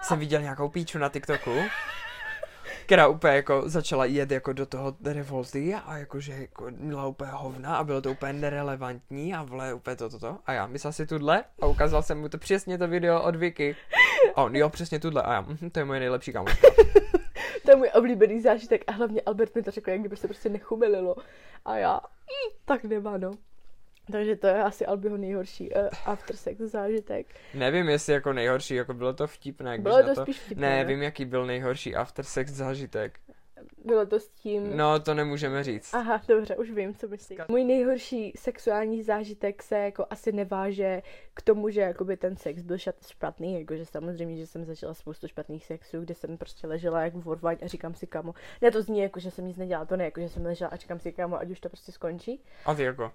jsem 0.02 0.20
viděl 0.20 0.42
nějakou 0.42 0.70
píču 0.70 0.98
na 0.98 1.10
TikToku, 1.10 1.56
která 2.86 3.08
úplně 3.08 3.34
jako 3.34 3.70
začala 3.70 4.06
jet 4.06 4.32
jako 4.32 4.54
do 4.54 4.66
toho 4.66 4.96
revolty 5.04 5.76
a 5.76 5.98
jakože 5.98 6.34
jako 6.34 6.66
měla 6.70 7.08
úplně 7.08 7.32
hovna 7.32 7.78
a 7.78 7.84
bylo 7.84 8.02
to 8.02 8.12
úplně 8.12 8.34
nerelevantní 8.34 9.34
a 9.34 9.44
vle 9.44 9.74
úplně 9.74 9.96
toto. 9.96 10.20
To, 10.20 10.28
to. 10.28 10.40
A 10.46 10.54
já 10.54 10.68
myslel 10.68 10.94
si 10.94 11.08
tudle 11.08 11.44
a 11.62 11.66
ukázal 11.66 12.04
jsem 12.04 12.20
mu 12.20 12.30
to 12.30 12.38
přesně 12.38 12.78
to 12.78 12.88
video 12.88 13.22
od 13.22 13.36
Vicky. 13.36 13.76
A 14.36 14.44
on, 14.44 14.56
jo, 14.56 14.70
přesně 14.70 15.00
tudle. 15.00 15.22
A 15.24 15.34
já, 15.34 15.42
mhm, 15.42 15.70
to 15.70 15.80
je 15.80 15.86
moje 15.86 16.00
nejlepší 16.00 16.34
kámoška. 16.34 16.68
to 17.66 17.72
je 17.72 17.76
můj 17.76 17.90
oblíbený 17.96 18.42
zážitek 18.42 18.84
a 18.88 18.92
hlavně 18.92 19.22
Albert 19.22 19.56
mi 19.56 19.64
to 19.64 19.72
řekl, 19.72 19.90
jak 19.90 20.00
kdyby 20.00 20.16
se 20.18 20.28
prostě 20.28 20.50
nechumelilo. 20.50 21.16
A 21.66 21.78
já, 21.78 21.94
"Hm, 22.04 22.56
tak 22.66 22.84
nemá, 22.84 23.18
no. 23.18 23.32
Takže 24.12 24.36
to 24.36 24.48
je 24.48 24.64
asi 24.64 24.86
Albiho 24.86 25.18
nejhorší 25.18 25.70
uh, 25.74 25.88
after 26.06 26.36
sex 26.36 26.60
zážitek. 26.62 27.28
Nevím, 27.54 27.90
jestli 27.90 28.14
jako 28.14 28.34
nejhorší, 28.34 28.76
jako 28.76 28.94
bylo 28.94 29.14
to 29.14 29.28
vtipné. 29.28 29.78
Bylo 29.78 30.04
to 30.04 30.16
to 30.16 30.22
spíš 30.22 30.40
vtipné. 30.40 30.70
Ne, 30.70 30.86
vím, 30.86 31.02
jaký 31.04 31.26
byl 31.26 31.46
nejhorší 31.46 31.96
after 31.96 32.26
sex 32.26 32.52
zážitek. 32.52 33.20
Bylo 33.86 34.06
to 34.06 34.20
s 34.20 34.30
tím... 34.30 34.78
No, 34.78 35.00
to 35.00 35.14
nemůžeme 35.14 35.64
říct. 35.64 35.94
Aha, 35.94 36.22
dobře, 36.28 36.56
už 36.56 36.72
vím, 36.72 36.96
co 36.96 37.08
myslíš. 37.08 37.40
Můj 37.48 37.64
nejhorší 37.64 38.34
sexuální 38.38 39.04
zážitek 39.04 39.64
se 39.64 39.78
jako 39.78 40.06
asi 40.10 40.32
neváže 40.32 41.02
k 41.34 41.42
tomu, 41.42 41.70
že 41.70 41.82
jakoby 41.82 42.18
ten 42.18 42.38
sex 42.38 42.62
byl 42.62 42.78
špatný, 43.08 43.60
jakože 43.60 43.86
samozřejmě, 43.86 44.38
že 44.38 44.48
jsem 44.48 44.66
zažila 44.66 44.94
spoustu 44.94 45.28
špatných 45.28 45.66
sexů, 45.66 46.02
kde 46.02 46.16
jsem 46.16 46.38
prostě 46.38 46.68
ležela 46.68 47.02
jak 47.04 47.14
vorvaň 47.16 47.58
a 47.64 47.68
říkám 47.68 47.94
si 47.96 48.08
kamo. 48.08 48.34
Ne, 48.62 48.72
to 48.72 48.82
zní 48.82 49.00
jako, 49.00 49.20
že 49.20 49.32
jsem 49.32 49.48
nic 49.48 49.58
nedělala, 49.58 49.86
to 49.86 49.98
ne, 49.98 50.04
jako, 50.04 50.22
že 50.22 50.30
jsem 50.30 50.46
ležela 50.46 50.70
a 50.72 50.76
říkám 50.76 51.00
si 51.00 51.12
kamo, 51.12 51.40
ať 51.40 51.50
už 51.50 51.60
to 51.60 51.70
prostě 51.70 51.92
skončí. 51.92 52.44
A 52.66 52.74
ty 52.76 52.84
jako... 52.84 53.12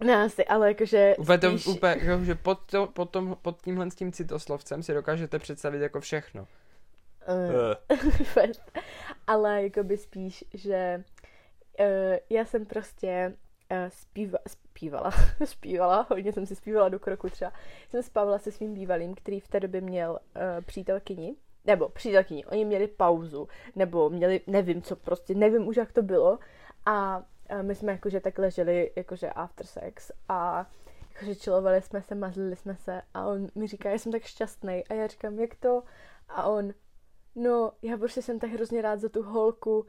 eh, 0.00 0.04
Ne, 0.04 0.24
asi, 0.24 0.44
ale 0.44 0.68
jakože 0.68 1.14
Úplně, 1.18 1.38
to, 1.38 1.50
spíš... 1.50 1.66
úplně 1.66 1.96
jako, 2.00 2.24
že 2.24 2.34
pod, 2.34 2.58
to, 2.70 2.86
pod, 2.86 3.10
tom, 3.10 3.36
pod 3.42 3.62
tímhle 3.62 3.90
s 3.90 3.94
tím 3.94 4.12
citoslovcem 4.12 4.82
si 4.82 4.94
dokážete 4.94 5.38
představit 5.38 5.78
jako 5.80 6.00
všechno. 6.00 6.46
Fest. 8.24 8.72
Ale 9.26 9.62
jakoby 9.62 9.96
spíš, 9.96 10.44
že 10.54 11.04
uh, 11.80 11.86
já 12.30 12.44
jsem 12.44 12.66
prostě 12.66 13.36
uh, 13.70 13.76
zpíva, 13.88 14.38
zpívala, 14.48 15.10
zpívala, 15.44 16.06
hodně 16.10 16.32
jsem 16.32 16.46
si 16.46 16.56
zpívala 16.56 16.88
do 16.88 16.98
kroku 16.98 17.28
třeba. 17.30 17.52
Jsem 17.88 18.02
spávala 18.02 18.38
se 18.38 18.52
svým 18.52 18.74
bývalým, 18.74 19.14
který 19.14 19.40
v 19.40 19.48
té 19.48 19.60
době 19.60 19.80
měl 19.80 20.10
uh, 20.10 20.64
přítelkyni, 20.64 21.36
nebo 21.64 21.88
přítelkyni, 21.88 22.44
oni 22.44 22.64
měli 22.64 22.88
pauzu, 22.88 23.48
nebo 23.76 24.10
měli, 24.10 24.40
nevím 24.46 24.82
co, 24.82 24.96
prostě 24.96 25.34
nevím 25.34 25.68
už 25.68 25.76
jak 25.76 25.92
to 25.92 26.02
bylo. 26.02 26.38
A 26.86 27.18
uh, 27.18 27.62
my 27.62 27.74
jsme 27.74 27.92
jakože 27.92 28.20
tak 28.20 28.38
leželi, 28.38 28.90
jakože 28.96 29.30
after 29.30 29.66
sex 29.66 30.12
a 30.28 30.66
jakože 31.14 31.34
chillovali 31.34 31.82
jsme 31.82 32.02
se, 32.02 32.14
mazlili 32.14 32.56
jsme 32.56 32.76
se 32.76 33.02
a 33.14 33.26
on 33.26 33.48
mi 33.54 33.66
říká, 33.66 33.90
já 33.90 33.98
jsem 33.98 34.12
tak 34.12 34.22
šťastný 34.22 34.84
a 34.90 34.94
já 34.94 35.06
říkám, 35.06 35.38
jak 35.38 35.54
to? 35.54 35.82
A 36.28 36.46
on, 36.46 36.72
no, 37.34 37.72
já 37.82 37.96
prostě 37.96 38.22
jsem 38.22 38.38
tak 38.38 38.50
hrozně 38.50 38.82
rád 38.82 39.00
za 39.00 39.08
tu 39.08 39.22
holku. 39.22 39.86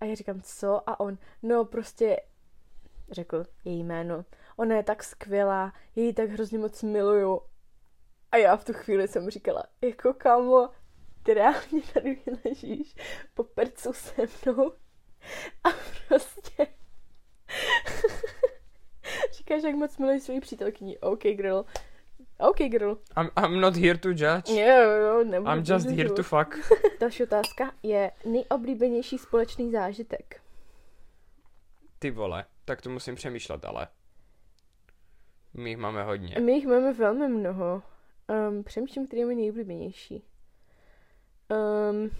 A 0.00 0.04
já 0.04 0.14
říkám, 0.14 0.40
co? 0.42 0.90
A 0.90 1.00
on, 1.00 1.18
no 1.42 1.64
prostě, 1.64 2.16
řekl 3.10 3.44
její 3.64 3.84
jméno. 3.84 4.24
Ona 4.56 4.76
je 4.76 4.82
tak 4.82 5.04
skvělá, 5.04 5.72
já 5.96 6.02
ji 6.02 6.12
tak 6.12 6.30
hrozně 6.30 6.58
moc 6.58 6.82
miluju. 6.82 7.40
A 8.32 8.36
já 8.36 8.56
v 8.56 8.64
tu 8.64 8.72
chvíli 8.72 9.08
jsem 9.08 9.30
říkala, 9.30 9.64
jako 9.80 10.14
kámo, 10.14 10.70
ty 11.22 11.34
reálně 11.34 11.82
tady 11.94 12.22
ležíš 12.44 12.94
po 13.34 13.44
percu 13.44 13.92
se 13.92 14.22
mnou 14.46 14.72
a 15.64 15.68
prostě 16.08 16.66
říkáš, 19.32 19.62
jak 19.62 19.74
moc 19.74 19.98
miluješ 19.98 20.22
svoji 20.22 20.40
přítelkyni. 20.40 20.98
OK, 20.98 21.22
girl. 21.22 21.64
OK, 22.42 22.68
girl. 22.68 22.94
I'm, 23.16 23.30
I'm 23.36 23.60
not 23.60 23.76
here 23.76 23.98
to 23.98 24.08
judge. 24.08 24.50
Jo, 24.50 24.90
jo, 24.90 25.42
I'm 25.46 25.62
just 25.64 25.86
here 25.86 26.08
to 26.08 26.22
fuck. 26.22 26.58
Další 27.00 27.22
otázka 27.22 27.72
je 27.82 28.10
nejoblíbenější 28.24 29.18
společný 29.18 29.70
zážitek. 29.70 30.40
Ty 31.98 32.10
vole, 32.10 32.44
tak 32.64 32.82
to 32.82 32.90
musím 32.90 33.14
přemýšlet, 33.14 33.64
ale. 33.64 33.88
My 35.54 35.70
jich 35.70 35.78
máme 35.78 36.04
hodně. 36.04 36.36
My 36.40 36.52
jich 36.52 36.66
máme 36.66 36.92
velmi 36.92 37.28
mnoho. 37.28 37.82
Um, 38.48 38.64
přemýšlím, 38.64 39.06
který 39.06 39.20
je 39.20 39.26
můj 39.26 39.34
nejoblíbenější. 39.34 40.24
Um, 41.50 42.10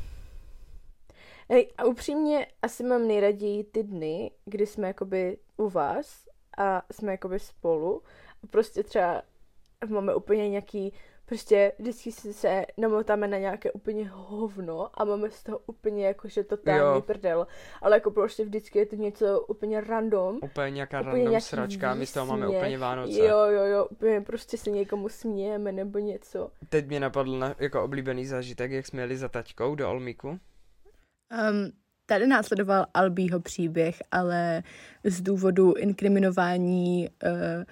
hej, 1.50 1.72
a 1.78 1.84
upřímně 1.84 2.46
asi 2.62 2.84
mám 2.84 3.08
nejraději 3.08 3.64
ty 3.64 3.82
dny, 3.82 4.30
kdy 4.44 4.66
jsme 4.66 4.86
jakoby 4.86 5.38
u 5.56 5.68
vás 5.68 6.26
a 6.58 6.82
jsme 6.92 7.12
jakoby 7.12 7.38
spolu. 7.38 8.02
A 8.44 8.46
prostě 8.46 8.82
třeba 8.82 9.22
máme 9.90 10.14
úplně 10.14 10.48
nějaký, 10.48 10.92
prostě 11.24 11.72
vždycky 11.78 12.12
si 12.12 12.32
se 12.32 12.66
namotáme 12.78 13.28
na 13.28 13.38
nějaké 13.38 13.72
úplně 13.72 14.08
hovno 14.12 15.00
a 15.00 15.04
máme 15.04 15.30
z 15.30 15.42
toho 15.42 15.60
úplně 15.66 16.06
jakože 16.06 16.44
totální 16.44 16.96
Jo. 16.96 17.00
prdel. 17.00 17.46
Ale 17.82 17.96
jako 17.96 18.10
prostě 18.10 18.44
vždycky 18.44 18.78
je 18.78 18.86
to 18.86 18.96
něco 18.96 19.40
úplně 19.40 19.80
random. 19.80 20.38
Úplně 20.42 20.70
nějaká 20.70 21.00
Úplně 21.00 21.12
random 21.12 21.30
nějaký 21.30 21.46
sračka, 21.46 21.94
my 21.94 22.06
z 22.06 22.12
toho 22.12 22.26
máme 22.26 22.48
úplně 22.48 22.78
Vánoce. 22.78 23.18
Jo, 23.18 23.38
jo, 23.38 23.64
jo, 23.64 23.86
úplně 23.90 24.20
prostě 24.20 24.58
se 24.58 24.70
někomu 24.70 25.08
smějeme 25.08 25.72
nebo 25.72 25.98
něco. 25.98 26.50
Teď 26.68 26.86
mě 26.86 27.00
napadl 27.00 27.38
na, 27.38 27.54
jako 27.58 27.84
oblíbený 27.84 28.26
zážitek, 28.26 28.70
jak 28.70 28.86
jsme 28.86 29.02
jeli 29.02 29.16
za 29.16 29.28
taťkou 29.28 29.74
do 29.74 29.90
Olmíku. 29.90 30.28
Um, 30.28 30.38
tady 32.06 32.26
následoval 32.26 32.86
Albího 32.94 33.40
příběh, 33.40 34.02
ale 34.10 34.62
z 35.04 35.20
důvodu 35.20 35.74
inkriminování 35.74 37.08
uh, 37.24 37.64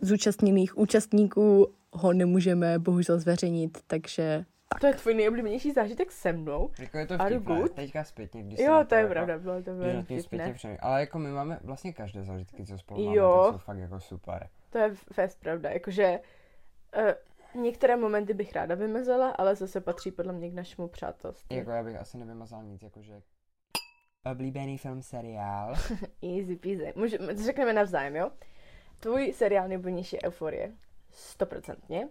zúčastněných 0.00 0.78
účastníků 0.78 1.66
ho 1.92 2.12
nemůžeme 2.12 2.78
bohužel 2.78 3.18
zveřejnit, 3.18 3.78
takže 3.86 4.44
To 4.80 4.86
je 4.86 4.94
tvůj 4.94 5.14
nejoblíbenější 5.14 5.72
zážitek 5.72 6.12
se 6.12 6.32
mnou? 6.32 6.70
Jako 6.78 6.98
je 6.98 7.06
to 7.06 7.18
vtipné, 7.18 7.68
teďka 7.68 8.04
zpětně, 8.04 8.42
když 8.42 8.58
Jo, 8.58 8.84
to 8.88 8.94
je 8.94 9.06
pravda, 9.06 9.38
bylo 9.38 9.62
to 9.62 9.76
velmi 9.76 10.02
vtipné. 10.02 10.54
Ale 10.80 11.00
jako 11.00 11.18
my 11.18 11.30
máme 11.30 11.60
vlastně 11.62 11.92
každé 11.92 12.22
zážitky, 12.22 12.66
co 12.66 12.78
spolu 12.78 13.04
máme, 13.04 13.16
Jo. 13.16 13.42
tak 13.44 13.52
jsou 13.52 13.64
fakt 13.64 13.78
jako 13.78 14.00
super. 14.00 14.48
To 14.70 14.78
je 14.78 14.94
fest 15.12 15.40
pravda, 15.40 15.70
jakože 15.70 16.20
uh, 16.98 17.12
Některé 17.54 17.96
momenty 17.96 18.34
bych 18.34 18.52
ráda 18.52 18.74
vymezela, 18.74 19.30
ale 19.30 19.56
zase 19.56 19.80
patří 19.80 20.10
podle 20.10 20.32
mě 20.32 20.50
k 20.50 20.54
našemu 20.54 20.88
přátelství. 20.88 21.56
Jako 21.56 21.70
já 21.70 21.82
bych 21.82 21.96
asi 21.96 22.18
nevymazal 22.18 22.64
nic, 22.64 22.82
jakože... 22.82 23.22
Oblíbený 24.32 24.78
film, 24.78 25.02
seriál. 25.02 25.74
Easy 26.22 26.56
peasy. 26.56 26.92
Můžeme, 26.96 27.36
řekneme 27.36 27.72
navzájem, 27.72 28.16
jo? 28.16 28.30
Tvůj 29.00 29.32
seriál 29.32 29.68
nejblíbenější 29.68 30.16
je 30.16 30.22
Euforie. 30.28 30.72
Stoprocentně. 31.10 32.08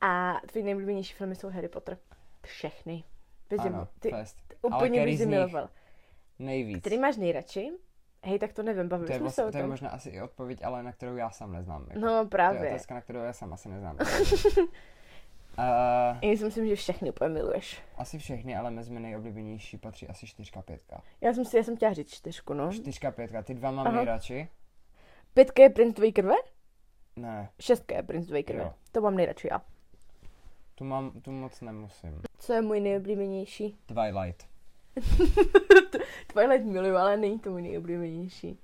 A 0.00 0.34
tvůj 0.52 0.62
nejblíbenější 0.62 1.14
filmy 1.14 1.34
jsou 1.34 1.48
Harry 1.48 1.68
Potter. 1.68 1.98
Všechny. 2.46 3.04
Bez 3.50 3.60
Ano, 3.60 3.88
ty 3.98 4.10
fest. 4.10 4.36
Ale 4.62 4.76
úplně 4.76 5.04
nich? 5.06 5.26
miloval. 5.26 5.68
Nejvíc. 6.38 6.80
Který 6.80 6.98
máš 6.98 7.16
nejradši? 7.16 7.70
Hej, 8.24 8.38
tak 8.38 8.52
to 8.52 8.62
nevím, 8.62 8.82
To 8.82 8.88
bavili 8.88 9.12
je, 9.12 9.16
jsme 9.16 9.22
vlastně, 9.22 9.42
se 9.42 9.48
o 9.48 9.52
to 9.52 9.56
je 9.58 9.62
tom. 9.62 9.70
možná 9.70 9.90
asi 9.90 10.08
i 10.10 10.22
odpověď, 10.22 10.64
ale 10.64 10.82
na 10.82 10.92
kterou 10.92 11.16
já 11.16 11.30
sám 11.30 11.52
neznám. 11.52 11.86
Jako. 11.88 12.00
No 12.00 12.08
To 12.12 12.18
je 12.18 12.26
právě. 12.26 12.70
otázka, 12.70 12.94
na 12.94 13.00
kterou 13.00 13.18
já 13.20 13.32
sám 13.32 13.52
asi 13.52 13.68
neznám. 13.68 13.96
uh, 14.58 14.68
Já 16.22 16.36
si 16.36 16.44
myslím, 16.44 16.68
že 16.68 16.76
všechny 16.76 17.10
úplně 17.10 17.30
miluješ. 17.30 17.82
asi 17.96 18.18
všechny, 18.18 18.56
ale 18.56 18.70
mezi 18.70 18.90
mě 18.90 19.00
nejoblíbenější 19.00 19.78
patří 19.78 20.08
asi 20.08 20.26
čtyřka, 20.26 20.62
pětka. 20.62 21.02
Já 21.20 21.32
jsem 21.34 21.44
si, 21.44 21.56
já 21.56 21.62
jsem 21.62 21.76
chtěla 21.76 21.92
říct 21.92 22.14
čtyřku, 22.14 22.54
no. 22.54 22.72
Čtyřka, 22.72 23.10
pětka, 23.10 23.42
ty 23.42 23.54
dva 23.54 23.70
mám 23.70 23.86
Aha. 23.86 23.96
nejradši. 23.96 24.48
Pětka 25.38 25.62
je 25.62 25.70
princ 25.70 25.94
tvojí 25.94 26.12
krve? 26.12 26.34
Ne, 27.16 27.50
Šestka 27.60 27.96
je 27.96 28.02
princ 28.02 28.26
tvojí 28.26 28.44
krve. 28.44 28.62
Jo. 28.62 28.74
To 28.92 29.00
mám 29.00 29.16
nejradši 29.16 29.48
já. 29.50 29.62
tu, 30.74 30.84
mám, 30.84 31.20
tu 31.20 31.32
moc 31.32 31.60
nemusím. 31.60 32.22
Co 32.38 32.52
je 32.52 32.62
můj 32.62 32.80
nejoblíbenější? 32.80 33.78
Twilight. 33.86 34.46
Twilight 36.26 36.66
miluju, 36.66 36.96
ale 36.96 37.16
není 37.16 37.38
to 37.38 37.50
můj 37.50 37.62
nejoblíbenější. 37.62 38.60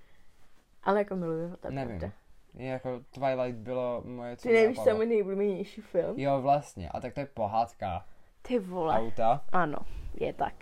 Ale 0.82 0.98
jako 0.98 1.16
miluju, 1.16 1.56
to 1.56 1.66
je 1.68 1.72
Nevím. 1.72 1.98
pravda. 1.98 2.16
Jako 2.54 3.00
Twilight 3.10 3.58
bylo 3.58 4.02
moje 4.04 4.36
co 4.36 4.48
Ty 4.48 4.54
nevíš, 4.54 4.76
co 4.76 4.82
je 4.82 4.86
napadlo. 4.86 4.96
můj 4.96 5.06
nejoblíbenější 5.06 5.80
film? 5.80 6.18
Jo, 6.18 6.40
vlastně. 6.42 6.88
A 6.88 7.00
tak 7.00 7.14
to 7.14 7.20
je 7.20 7.26
pohádka. 7.26 8.06
Ty 8.42 8.58
vole. 8.58 8.94
Auta. 8.98 9.44
Ano, 9.52 9.78
je 10.14 10.32
tak. 10.32 10.54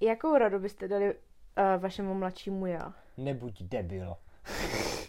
Jakou 0.00 0.38
radu 0.38 0.58
byste 0.58 0.88
dali 0.88 1.14
uh, 1.14 1.82
vašemu 1.82 2.14
mladšímu 2.14 2.66
já? 2.66 2.94
Nebuď 3.24 3.62
debil. 3.62 4.16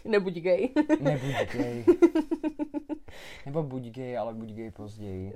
Nebuď 0.04 0.34
gay. 0.34 0.68
Nebuď 1.00 1.34
gay. 1.52 1.84
Nebo 3.46 3.62
buď 3.62 3.82
gay, 3.82 4.16
ale 4.18 4.34
buď 4.34 4.52
gay 4.52 4.70
později. 4.70 5.32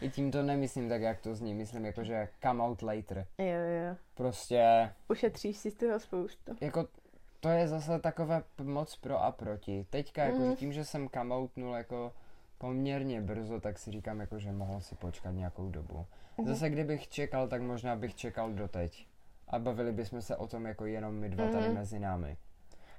I 0.00 0.10
tím 0.10 0.30
to 0.30 0.42
nemyslím 0.42 0.88
tak, 0.88 1.02
jak 1.02 1.20
to 1.20 1.34
zní. 1.34 1.54
Myslím 1.54 1.84
jako, 1.84 2.04
že 2.04 2.28
come 2.42 2.62
out 2.62 2.82
later. 2.82 3.26
jo, 3.38 3.46
jo. 3.46 3.96
Prostě, 4.14 4.90
Ušetříš 5.08 5.56
si 5.56 5.70
z 5.70 5.74
toho 5.74 6.00
spoustu. 6.00 6.56
jako, 6.60 6.88
to 7.40 7.48
je 7.48 7.68
zase 7.68 7.98
takové 7.98 8.42
moc 8.62 8.96
pro 8.96 9.22
a 9.22 9.32
proti. 9.32 9.86
Teďka, 9.90 10.24
jako, 10.24 10.50
že 10.50 10.56
tím, 10.56 10.72
že 10.72 10.84
jsem 10.84 11.08
come 11.08 11.34
outnul, 11.34 11.74
jako, 11.74 12.12
poměrně 12.58 13.20
brzo, 13.20 13.60
tak 13.60 13.78
si 13.78 13.90
říkám, 13.90 14.20
jako, 14.20 14.38
že 14.38 14.52
mohl 14.52 14.80
si 14.80 14.94
počkat 14.94 15.30
nějakou 15.30 15.70
dobu. 15.70 16.06
Mhm. 16.38 16.48
Zase, 16.48 16.70
kdybych 16.70 17.08
čekal, 17.08 17.48
tak 17.48 17.62
možná 17.62 17.96
bych 17.96 18.14
čekal 18.14 18.52
doteď. 18.52 19.06
A 19.50 19.58
bavili 19.58 19.92
bychom 19.92 20.22
se 20.22 20.36
o 20.36 20.46
tom 20.46 20.66
jako 20.66 20.86
jenom 20.86 21.14
my 21.14 21.28
dva 21.28 21.48
tady 21.48 21.66
Mhm. 21.66 21.74
mezi 21.74 21.98
námi. 21.98 22.36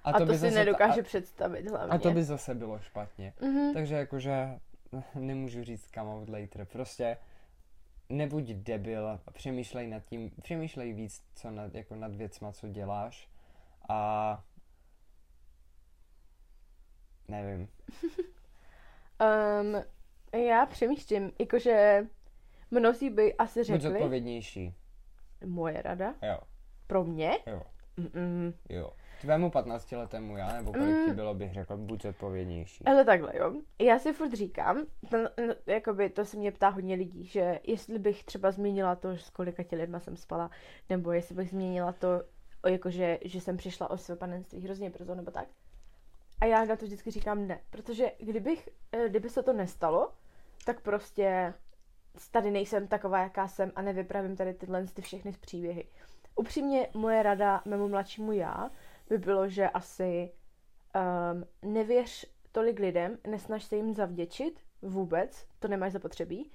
A, 0.03 0.13
to, 0.13 0.25
by 0.25 0.33
si 0.33 0.39
zase- 0.39 0.55
nedokáže 0.55 1.01
a, 1.01 1.03
představit 1.03 1.69
hlavně. 1.69 1.91
a 1.93 1.97
to 1.97 2.11
by 2.11 2.23
zase 2.23 2.55
bylo 2.55 2.79
špatně. 2.79 3.33
Mhm. 3.41 3.73
Takže 3.73 3.95
jakože 3.95 4.59
nemůžu 5.15 5.63
říct 5.63 5.87
come 5.93 6.09
out 6.09 6.29
later. 6.29 6.65
Prostě 6.65 7.17
nebuď 8.09 8.43
debil 8.43 9.07
a 9.07 9.31
přemýšlej 9.31 9.87
nad 9.87 10.05
tím, 10.05 10.31
přemýšlej 10.41 10.93
víc 10.93 11.23
co 11.35 11.51
nad, 11.51 11.75
jako 11.75 11.95
nad 11.95 12.15
věcma, 12.15 12.51
co 12.51 12.67
děláš 12.67 13.29
a 13.89 14.43
nevím. 17.27 17.67
Um, 19.61 19.83
já 20.41 20.65
přemýšlím, 20.65 21.31
jakože 21.39 22.05
mnozí 22.71 23.09
by 23.09 23.33
asi 23.35 23.59
Buď 23.59 23.65
řekli, 23.67 23.81
zodpovědnější. 23.89 24.73
Moje 25.45 25.81
rada, 25.81 26.13
Jo, 26.21 26.37
pro 26.87 27.03
mě, 27.03 27.31
jo, 27.47 27.61
Mm-mm. 27.97 28.53
jo. 28.69 28.91
Tvému 29.21 29.51
15 29.51 29.91
letému 29.91 30.37
já, 30.37 30.53
nebo 30.53 30.71
kolik 30.71 30.95
ti 31.05 31.09
Mm. 31.09 31.15
bylo, 31.15 31.33
bych 31.33 31.53
řekl, 31.53 31.77
buď 31.77 32.01
zodpovědnější. 32.03 32.85
Ale 32.85 33.05
takhle, 33.05 33.37
jo. 33.37 33.53
Já 33.79 33.99
si 33.99 34.13
furt 34.13 34.33
říkám, 34.33 34.85
ten, 35.09 35.29
n- 35.37 35.55
jakoby 35.65 36.09
to 36.09 36.25
se 36.25 36.37
mě 36.37 36.51
ptá 36.51 36.69
hodně 36.69 36.95
lidí, 36.95 37.25
že 37.25 37.59
jestli 37.63 37.99
bych 37.99 38.23
třeba 38.23 38.51
změnila 38.51 38.95
to, 38.95 39.17
s 39.17 39.29
kolika 39.29 39.63
tě 39.63 39.75
lidma 39.75 39.99
jsem 39.99 40.15
spala, 40.15 40.49
nebo 40.89 41.11
jestli 41.11 41.35
bych 41.35 41.49
změnila 41.49 41.91
to, 41.91 42.23
jakože, 42.69 43.19
že 43.25 43.41
jsem 43.41 43.57
přišla 43.57 43.89
o 43.89 43.97
své 43.97 44.15
panenství 44.15 44.61
hrozně 44.61 44.89
brzo, 44.89 45.15
nebo 45.15 45.31
tak. 45.31 45.47
A 46.41 46.45
já 46.45 46.65
na 46.65 46.75
to 46.75 46.85
vždycky 46.85 47.11
říkám 47.11 47.47
ne, 47.47 47.59
protože 47.69 48.11
kdybych, 48.19 48.69
eh, 48.91 49.09
kdyby 49.09 49.29
se 49.29 49.43
to 49.43 49.53
nestalo, 49.53 50.11
tak 50.65 50.81
prostě 50.81 51.53
tady 52.31 52.51
nejsem 52.51 52.87
taková, 52.87 53.19
jaká 53.19 53.47
jsem 53.47 53.71
a 53.75 53.81
nevypravím 53.81 54.35
tady 54.35 54.53
tyhle 54.53 54.85
ty 54.87 55.01
všechny 55.01 55.31
příběhy. 55.31 55.87
Upřímně 56.35 56.87
moje 56.93 57.23
rada 57.23 57.61
mému 57.65 57.87
mladšímu 57.87 58.31
já 58.31 58.69
by 59.09 59.17
bylo, 59.17 59.47
že 59.47 59.69
asi 59.69 60.31
um, 60.95 61.73
nevěř 61.73 62.25
tolik 62.51 62.79
lidem, 62.79 63.17
nesnaž 63.27 63.63
se 63.63 63.75
jim 63.75 63.93
zavděčit 63.93 64.59
vůbec, 64.81 65.45
to 65.59 65.67
nemáš 65.67 65.91
zapotřebí. 65.91 66.51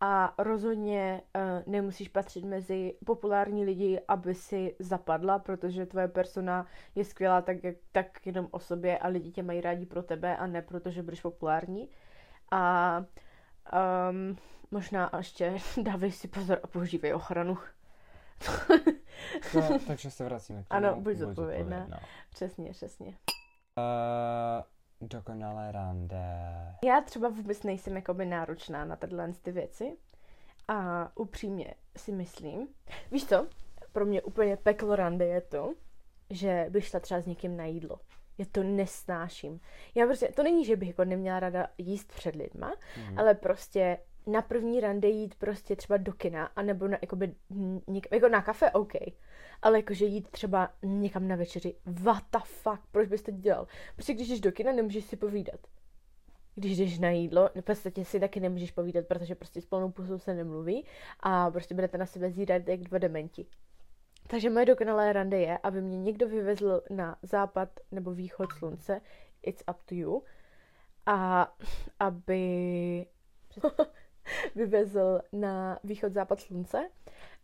A 0.00 0.34
rozhodně 0.38 1.22
uh, 1.36 1.72
nemusíš 1.72 2.08
patřit 2.08 2.44
mezi 2.44 2.94
populární 3.06 3.64
lidi, 3.64 4.00
aby 4.08 4.34
si 4.34 4.76
zapadla, 4.78 5.38
protože 5.38 5.86
tvoje 5.86 6.08
persona 6.08 6.66
je 6.94 7.04
skvělá 7.04 7.42
tak, 7.42 7.64
jak, 7.64 7.76
tak 7.92 8.26
jenom 8.26 8.48
o 8.50 8.58
sobě 8.58 8.98
a 8.98 9.08
lidi 9.08 9.30
tě 9.30 9.42
mají 9.42 9.60
rádi 9.60 9.86
pro 9.86 10.02
tebe 10.02 10.36
a 10.36 10.46
ne 10.46 10.62
proto, 10.62 10.90
že 10.90 11.02
budeš 11.02 11.20
populární. 11.20 11.88
A 12.50 13.04
um, 13.72 14.36
možná 14.70 15.10
ještě 15.16 15.56
dávej 15.82 16.12
si 16.12 16.28
pozor 16.28 16.60
a 16.62 16.66
používej 16.66 17.14
ochranu. 17.14 17.58
To, 19.52 19.78
takže 19.86 20.10
se 20.10 20.24
vracíme 20.24 20.62
k 20.62 20.68
tomu. 20.68 20.86
Ano, 20.86 21.00
buď 21.00 21.16
zodpovědná. 21.16 21.88
přesně, 22.30 22.70
přesně. 22.70 23.06
Uh, 23.06 25.08
dokonalé 25.08 25.72
rande. 25.72 26.24
Já 26.84 27.00
třeba 27.00 27.28
vůbec 27.28 27.62
nejsem 27.62 27.96
jakoby 27.96 28.26
náročná 28.26 28.84
na 28.84 28.96
tyhle 28.96 29.32
ty 29.42 29.52
věci 29.52 29.96
a 30.68 31.08
upřímně 31.16 31.74
si 31.96 32.12
myslím, 32.12 32.68
víš 33.10 33.26
co, 33.26 33.46
pro 33.92 34.06
mě 34.06 34.22
úplně 34.22 34.56
peklo 34.56 34.96
rande 34.96 35.26
je 35.26 35.40
to, 35.40 35.74
že 36.30 36.66
bych 36.70 36.86
šla 36.86 37.00
třeba 37.00 37.20
s 37.20 37.26
někým 37.26 37.56
na 37.56 37.64
jídlo. 37.64 38.00
Já 38.38 38.44
to 38.52 38.62
nesnáším. 38.62 39.60
Já 39.94 40.06
prostě, 40.06 40.28
to 40.36 40.42
není, 40.42 40.64
že 40.64 40.76
bych 40.76 40.88
jako 40.88 41.04
neměla 41.04 41.40
rada 41.40 41.66
jíst 41.78 42.12
před 42.12 42.36
lidma, 42.36 42.72
Mhm. 42.96 43.18
ale 43.18 43.34
prostě 43.34 43.98
na 44.26 44.42
první 44.42 44.80
rande 44.80 45.08
jít 45.08 45.34
prostě 45.34 45.76
třeba 45.76 45.96
do 45.96 46.12
kina, 46.12 46.46
anebo 46.56 46.88
na, 46.88 46.98
jakoby, 47.02 47.34
něk, 47.86 48.06
jako 48.12 48.28
na 48.28 48.42
kafe, 48.42 48.70
OK. 48.70 48.92
Ale 49.62 49.78
jakože 49.78 50.04
jít 50.04 50.28
třeba 50.30 50.70
někam 50.82 51.28
na 51.28 51.36
večeři, 51.36 51.74
what 51.86 52.22
the 52.32 52.38
fuck, 52.44 52.80
proč 52.92 53.08
bys 53.08 53.22
to 53.22 53.30
dělal? 53.30 53.66
Prostě 53.94 54.14
když 54.14 54.28
jdeš 54.28 54.40
do 54.40 54.52
kina, 54.52 54.72
nemůžeš 54.72 55.04
si 55.04 55.16
povídat. 55.16 55.60
Když 56.54 56.78
jdeš 56.78 56.98
na 56.98 57.10
jídlo, 57.10 57.50
v 57.60 57.62
podstatě 57.62 58.04
si 58.04 58.20
taky 58.20 58.40
nemůžeš 58.40 58.70
povídat, 58.70 59.06
protože 59.06 59.34
prostě 59.34 59.60
s 59.60 59.66
plnou 59.66 59.90
pusou 59.90 60.18
se 60.18 60.34
nemluví 60.34 60.86
a 61.20 61.50
prostě 61.50 61.74
budete 61.74 61.98
na 61.98 62.06
sebe 62.06 62.30
zírat 62.30 62.68
jak 62.68 62.80
dva 62.80 62.98
dementi. 62.98 63.46
Takže 64.30 64.50
moje 64.50 64.66
dokonalé 64.66 65.12
rande 65.12 65.38
je, 65.38 65.58
aby 65.58 65.82
mě 65.82 65.98
někdo 65.98 66.28
vyvezl 66.28 66.82
na 66.90 67.16
západ 67.22 67.68
nebo 67.90 68.14
východ 68.14 68.52
slunce, 68.52 69.00
it's 69.42 69.62
up 69.70 69.76
to 69.84 69.94
you, 69.94 70.22
a 71.06 71.52
aby 72.00 73.06
vyvezl 74.54 75.20
na 75.32 75.78
východ 75.84 76.12
západ 76.12 76.40
slunce 76.40 76.88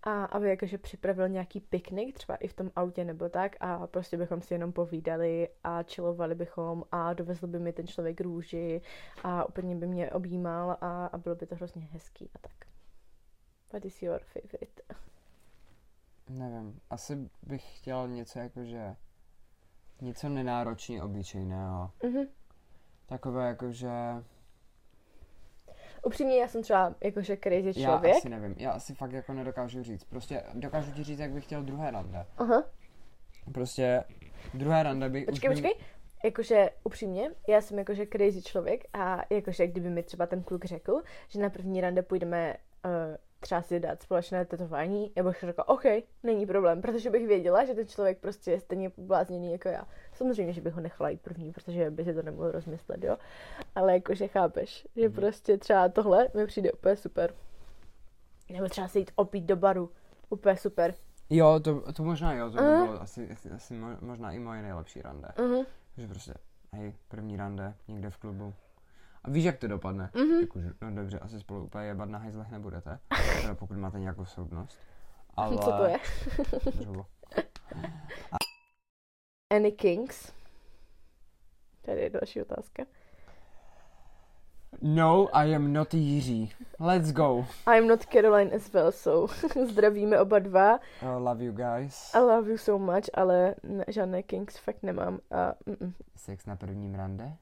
a 0.03 0.25
aby 0.25 0.49
jakože 0.49 0.79
připravil 0.79 1.29
nějaký 1.29 1.61
piknik, 1.61 2.15
třeba 2.15 2.37
i 2.37 2.49
v 2.49 2.55
tom 2.55 2.71
autě 2.77 3.05
nebo 3.05 3.29
tak 3.29 3.57
a 3.61 3.87
prostě 3.87 4.17
bychom 4.17 4.43
si 4.43 4.55
jenom 4.55 4.73
povídali 4.73 5.49
a 5.65 5.83
chillovali 5.83 6.35
bychom 6.35 6.85
a 6.93 7.13
dovezl 7.13 7.47
by 7.47 7.59
mi 7.59 7.73
ten 7.73 7.87
člověk 7.87 8.21
růži 8.21 8.83
a 9.23 9.49
úplně 9.49 9.77
by 9.77 9.87
mě 9.87 10.11
objímal 10.11 10.77
a, 10.81 11.07
a 11.07 11.19
bylo 11.19 11.35
by 11.35 11.47
to 11.47 11.55
hrozně 11.55 11.83
hezký 11.83 12.31
a 12.35 12.39
tak. 12.39 12.69
What 13.73 13.85
is 13.85 14.03
your 14.03 14.19
favorite? 14.19 14.83
Nevím, 16.29 16.81
asi 16.91 17.31
bych 17.43 17.79
chtěl 17.79 18.09
něco 18.09 18.39
jakože, 18.39 18.97
něco 20.01 20.29
nenáročně 20.29 21.03
obyčejného. 21.03 21.91
Mhm. 22.03 22.25
Takové 23.07 23.47
jakože, 23.49 23.91
Upřímně 26.03 26.41
já 26.41 26.49
jsem 26.49 26.63
třeba 26.63 26.95
jakože 27.05 27.37
crazy 27.37 27.73
já 27.81 27.91
člověk. 27.91 28.17
asi 28.17 28.29
nevím, 28.29 28.55
já 28.59 28.71
asi 28.71 28.95
fakt 28.95 29.13
jako 29.13 29.33
nedokážu 29.33 29.83
říct. 29.83 30.05
Prostě 30.05 30.43
dokážu 30.55 30.93
ti 30.93 31.03
říct, 31.05 31.19
jak 31.19 31.31
bych 31.31 31.45
chtěl 31.45 31.63
druhé 31.63 31.91
rande. 31.91 32.27
Aha. 32.39 32.65
Prostě 33.55 34.05
druhé 34.55 34.83
rande 34.83 35.09
by 35.09 35.25
Počkej, 35.25 35.51
už 35.51 35.61
by- 35.61 35.63
počkej. 35.69 35.85
Jakože 36.25 36.71
upřímně, 36.85 37.31
já 37.49 37.61
jsem 37.61 37.79
jakože 37.79 38.07
crazy 38.07 38.43
člověk 38.43 38.85
a 38.93 39.23
jakože 39.31 39.67
kdyby 39.67 39.91
mi 39.91 40.03
třeba 40.03 40.27
ten 40.27 40.43
kluk 40.43 40.65
řekl, 40.65 41.03
že 41.29 41.41
na 41.41 41.51
první 41.51 41.81
rande 41.81 42.03
půjdeme 42.03 42.57
třeba 43.41 43.63
si 43.63 43.81
dát 43.81 44.03
společné 44.03 44.45
tetování, 44.45 45.13
já 45.17 45.23
bych 45.25 45.41
řekla, 45.47 45.69
OK, 45.69 45.83
není 46.23 46.47
problém, 46.47 46.81
protože 46.83 47.11
bych 47.11 47.27
věděla, 47.27 47.65
že 47.65 47.75
ten 47.75 47.87
člověk 47.87 48.19
prostě 48.19 48.51
je 48.51 48.61
stejně 48.61 48.91
poblázněný 48.91 49.53
jako 49.53 49.69
já. 49.69 49.85
Samozřejmě, 50.13 50.53
že 50.53 50.61
bych 50.61 50.75
ho 50.75 50.81
nechala 50.81 51.09
jít 51.09 51.21
první, 51.21 51.53
protože 51.53 51.91
by 51.91 52.05
si 52.05 52.15
to 52.15 52.23
nemohl 52.23 52.51
rozmyslet, 52.51 53.05
jo. 53.05 53.17
Ale 53.75 53.93
jakože 53.95 54.29
chápeš, 54.29 54.89
že 54.97 55.09
Mhm. 55.09 55.17
prostě 55.17 55.59
třeba 55.59 55.89
tohle 55.89 56.29
mi 56.35 56.47
přijde 56.47 56.73
úplně 56.73 56.97
super. 56.97 57.35
Nebo 58.53 58.69
třeba 58.69 58.89
se 58.89 58.99
jít 58.99 59.11
opít 59.17 59.45
do 59.45 59.57
baru, 59.57 59.91
úplně 60.31 60.57
super. 60.57 60.95
Jo, 61.31 61.61
to, 61.61 61.93
to 61.93 62.03
možná 62.05 62.33
jo, 62.35 62.51
to 62.51 62.57
by 62.57 62.63
bylo 62.63 63.01
asi, 63.03 63.31
asi- 63.31 63.51
asi 63.51 63.75
mo- 63.75 63.97
možná 64.01 64.33
i 64.33 64.39
moje 64.39 64.63
nejlepší 64.63 65.03
rande. 65.03 65.29
Mhm. 65.39 65.65
Že 65.97 66.09
prostě, 66.09 66.35
hej, 66.73 66.95
první 67.09 67.37
rande, 67.37 67.75
někde 67.89 68.11
v 68.11 68.17
klubu. 68.19 68.55
A 69.25 69.31
víš, 69.31 69.45
jak 69.45 69.59
to 69.59 69.69
dopadne? 69.69 70.11
Mhm. 70.15 70.41
Jakože, 70.41 70.73
no 70.83 70.95
dobře, 70.95 71.19
asi 71.19 71.41
spolu 71.41 71.65
úplně 71.65 71.85
jebat 71.85 72.09
na 72.09 72.19
hajzlech 72.19 72.51
nebudete. 72.51 72.99
Teda 73.43 73.55
pokud 73.55 73.77
máte 73.77 74.01
nějakou 74.01 74.25
soudnost. 74.25 74.79
Ale... 75.37 75.59
Co 75.59 75.73
to 75.73 75.85
je? 75.85 75.99
Dřevo. 76.75 77.07
Any 79.55 79.73
Kings? 79.73 80.33
Tady 81.83 82.01
je 82.01 82.11
další 82.11 82.43
otázka. 82.43 82.85
No, 84.83 85.37
I 85.37 85.55
am 85.55 85.73
not 85.73 85.95
Jiří. 85.95 86.53
Let's 86.81 87.13
go. 87.13 87.47
I'm 87.77 87.89
not 87.89 88.07
Caroline 88.07 88.51
as 88.57 88.73
well, 88.73 88.93
so 88.93 89.35
zdravíme 89.69 90.21
oba 90.21 90.39
dva. 90.39 90.79
Uh, 91.03 91.25
love 91.25 91.45
you 91.45 91.53
guys. 91.53 92.15
I 92.15 92.19
love 92.19 92.51
you 92.51 92.59
so 92.59 92.93
much, 92.93 93.05
ale 93.15 93.55
žádné 93.89 94.23
Kings 94.23 94.59
fakt 94.59 94.83
nemám. 94.83 95.19
A, 95.31 95.55
mm, 95.67 95.93
Sex 96.17 96.47
na 96.47 96.57
prvním 96.57 96.95
rande? 96.95 97.37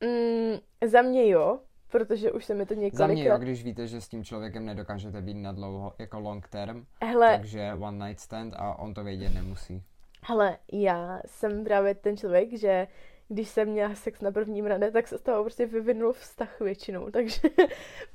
Mm, 0.00 0.58
za 0.90 1.02
mě 1.02 1.28
jo, 1.28 1.60
protože 1.88 2.32
už 2.32 2.44
se 2.44 2.54
mi 2.54 2.66
to 2.66 2.74
Za 2.74 2.78
mě 2.78 2.88
jo, 2.90 2.98
několikrát... 2.98 3.36
když 3.42 3.64
víte, 3.64 3.86
že 3.86 4.00
s 4.00 4.08
tím 4.08 4.24
člověkem 4.24 4.64
nedokážete 4.66 5.22
být 5.22 5.34
na 5.34 5.52
dlouho, 5.52 5.94
jako 5.98 6.20
long 6.20 6.48
term, 6.48 6.86
Hele, 7.02 7.36
takže 7.38 7.72
one 7.80 8.06
night 8.08 8.20
stand 8.20 8.54
a 8.56 8.74
on 8.78 8.94
to 8.94 9.04
vědět 9.04 9.34
nemusí. 9.34 9.82
hele, 10.22 10.58
já 10.72 11.20
jsem 11.26 11.64
právě 11.64 11.94
ten 11.94 12.16
člověk, 12.16 12.52
že 12.58 12.86
když 13.28 13.48
jsem 13.48 13.68
měla 13.68 13.94
sex 13.94 14.20
na 14.20 14.30
prvním 14.30 14.66
rande, 14.66 14.90
tak 14.90 15.08
se 15.08 15.18
z 15.18 15.22
toho 15.22 15.42
prostě 15.42 15.66
vyvinul 15.66 16.12
vztah 16.12 16.60
většinou, 16.60 17.10
takže 17.12 17.40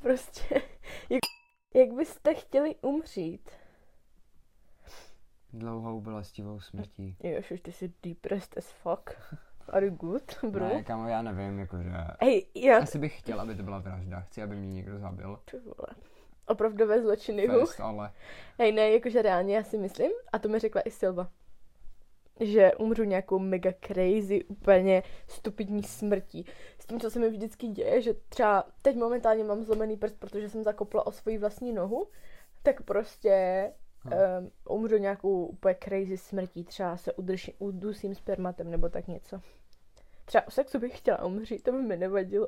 prostě, 0.01 0.61
jak, 1.09 1.21
jak 1.75 1.93
byste 1.93 2.33
chtěli 2.33 2.75
umřít? 2.81 3.49
Dlouhou 5.53 6.01
bolestivou 6.01 6.59
smrtí. 6.59 7.15
Jož, 7.23 7.51
už 7.51 7.61
ty 7.61 7.71
jsi 7.71 7.93
depressed 8.03 8.57
as 8.57 8.71
fuck. 8.71 9.09
Good, 9.89 10.43
bro? 10.43 10.67
Ne, 10.67 10.83
kamo, 10.83 11.07
já 11.07 11.21
nevím, 11.21 11.59
jakože... 11.59 11.89
Hej, 12.21 12.45
já... 12.55 12.77
Asi 12.77 12.99
bych 12.99 13.19
chtěl, 13.19 13.41
aby 13.41 13.55
to 13.55 13.63
byla 13.63 13.79
vražda. 13.79 14.19
Chci, 14.19 14.41
aby 14.41 14.55
mě 14.55 14.73
někdo 14.73 14.99
zabil. 14.99 15.39
Ty 15.51 15.59
vole. 15.59 15.87
Opravdové 16.47 17.01
zločiny. 17.01 17.47
Fest, 17.47 17.79
ale... 17.79 18.11
Hej, 18.59 18.71
ne, 18.71 18.91
jakože 18.91 19.21
reálně 19.21 19.55
já 19.55 19.63
si 19.63 19.77
myslím, 19.77 20.11
a 20.33 20.39
to 20.39 20.49
mi 20.49 20.59
řekla 20.59 20.81
i 20.81 20.91
Silva, 20.91 21.29
že 22.39 22.71
umřu 22.75 23.03
nějakou 23.03 23.39
mega 23.39 23.71
crazy, 23.87 24.43
úplně 24.43 25.03
stupidní 25.27 25.83
smrtí. 25.83 26.45
S 26.79 26.85
tím, 26.85 26.99
co 26.99 27.11
se 27.11 27.19
mi 27.19 27.29
vždycky 27.29 27.67
děje, 27.67 28.01
že 28.01 28.13
třeba 28.13 28.63
teď 28.81 28.95
momentálně 28.95 29.43
mám 29.43 29.63
zlomený 29.63 29.97
prst, 29.97 30.19
protože 30.19 30.49
jsem 30.49 30.63
zakopla 30.63 31.07
o 31.07 31.11
svoji 31.11 31.37
vlastní 31.37 31.73
nohu, 31.73 32.07
tak 32.63 32.81
prostě 32.81 33.71
um, 34.05 34.51
umřu 34.69 34.97
nějakou 34.97 35.45
úplně 35.45 35.75
crazy 35.83 36.17
smrtí, 36.17 36.63
třeba 36.63 36.97
se 36.97 37.13
udrž, 37.13 37.51
udusím 37.59 38.15
spermatem 38.15 38.71
nebo 38.71 38.89
tak 38.89 39.07
něco. 39.07 39.41
Třeba 40.25 40.47
o 40.47 40.51
sexu 40.51 40.79
bych 40.79 40.97
chtěla 40.97 41.25
umřít, 41.25 41.63
to 41.63 41.71
by 41.71 41.81
mi 41.81 41.97
nevadilo. 41.97 42.47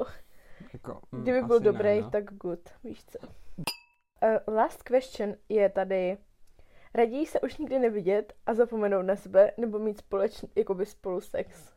Jako, 0.74 1.02
mm, 1.12 1.22
Kdyby 1.22 1.42
byl 1.42 1.60
dobrý, 1.60 1.96
ne, 1.96 2.02
no. 2.02 2.10
tak 2.10 2.24
good, 2.34 2.70
víš 2.84 3.06
co. 3.06 3.20
Uh, 3.28 4.56
last 4.56 4.84
question 4.84 5.36
je 5.50 5.70
tady. 5.70 6.18
Raději 6.94 7.26
se 7.26 7.42
už 7.42 7.58
nikdy 7.58 7.80
nevidět 7.80 8.34
a 8.46 8.54
zapomenout 8.54 9.02
na 9.02 9.16
sebe, 9.16 9.52
nebo 9.58 9.80
mít 9.80 9.98
společný, 9.98 10.50
jakoby 10.56 10.86
spolu 10.86 11.22
sex? 11.22 11.74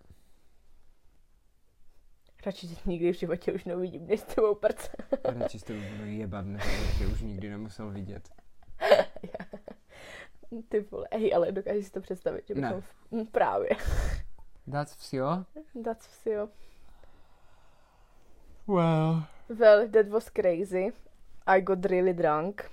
Radši 2.46 2.68
tě 2.68 2.74
nikdy 2.86 3.12
v 3.12 3.16
životě 3.16 3.52
už 3.52 3.64
neuvidím, 3.64 4.06
než 4.06 4.20
s 4.20 4.24
tebou 4.24 4.54
prce. 4.54 4.88
Radši 5.24 5.58
s 5.58 5.62
tebou 5.62 5.80
budu 5.96 6.10
jebat, 6.10 6.46
než 6.46 6.64
tě 6.98 7.06
už 7.06 7.20
nikdy 7.20 7.50
nemusel 7.50 7.90
vidět. 7.90 8.28
Ty 10.68 10.80
vole, 10.80 11.08
hej, 11.12 11.34
ale 11.34 11.52
dokážeš 11.52 11.84
si 11.86 11.92
to 11.92 12.00
představit, 12.00 12.46
že 12.46 12.54
bychom... 12.54 12.80
v, 12.80 12.94
m, 13.12 13.26
Právě. 13.26 13.70
That's 14.72 14.96
vsio? 14.96 15.44
That's 15.84 16.06
vsio. 16.06 16.48
Well. 18.66 19.22
Well, 19.48 19.88
that 19.88 20.08
was 20.08 20.30
crazy. 20.30 20.92
I 21.46 21.60
got 21.60 21.84
really 21.84 22.14
drunk. 22.14 22.70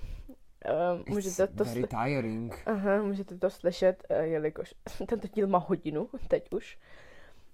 Uh, 0.68 1.00
It's 1.00 1.08
můžete 1.10 1.46
to 1.46 1.64
very 1.64 1.82
sli- 1.82 2.04
tiring. 2.04 2.62
Aha, 2.66 3.02
můžete 3.02 3.38
to 3.38 3.50
slyšet, 3.50 4.04
uh, 4.10 4.16
jelikož 4.16 4.74
tento 5.08 5.28
díl 5.28 5.46
má 5.46 5.58
hodinu, 5.58 6.08
teď 6.28 6.52
už. 6.52 6.78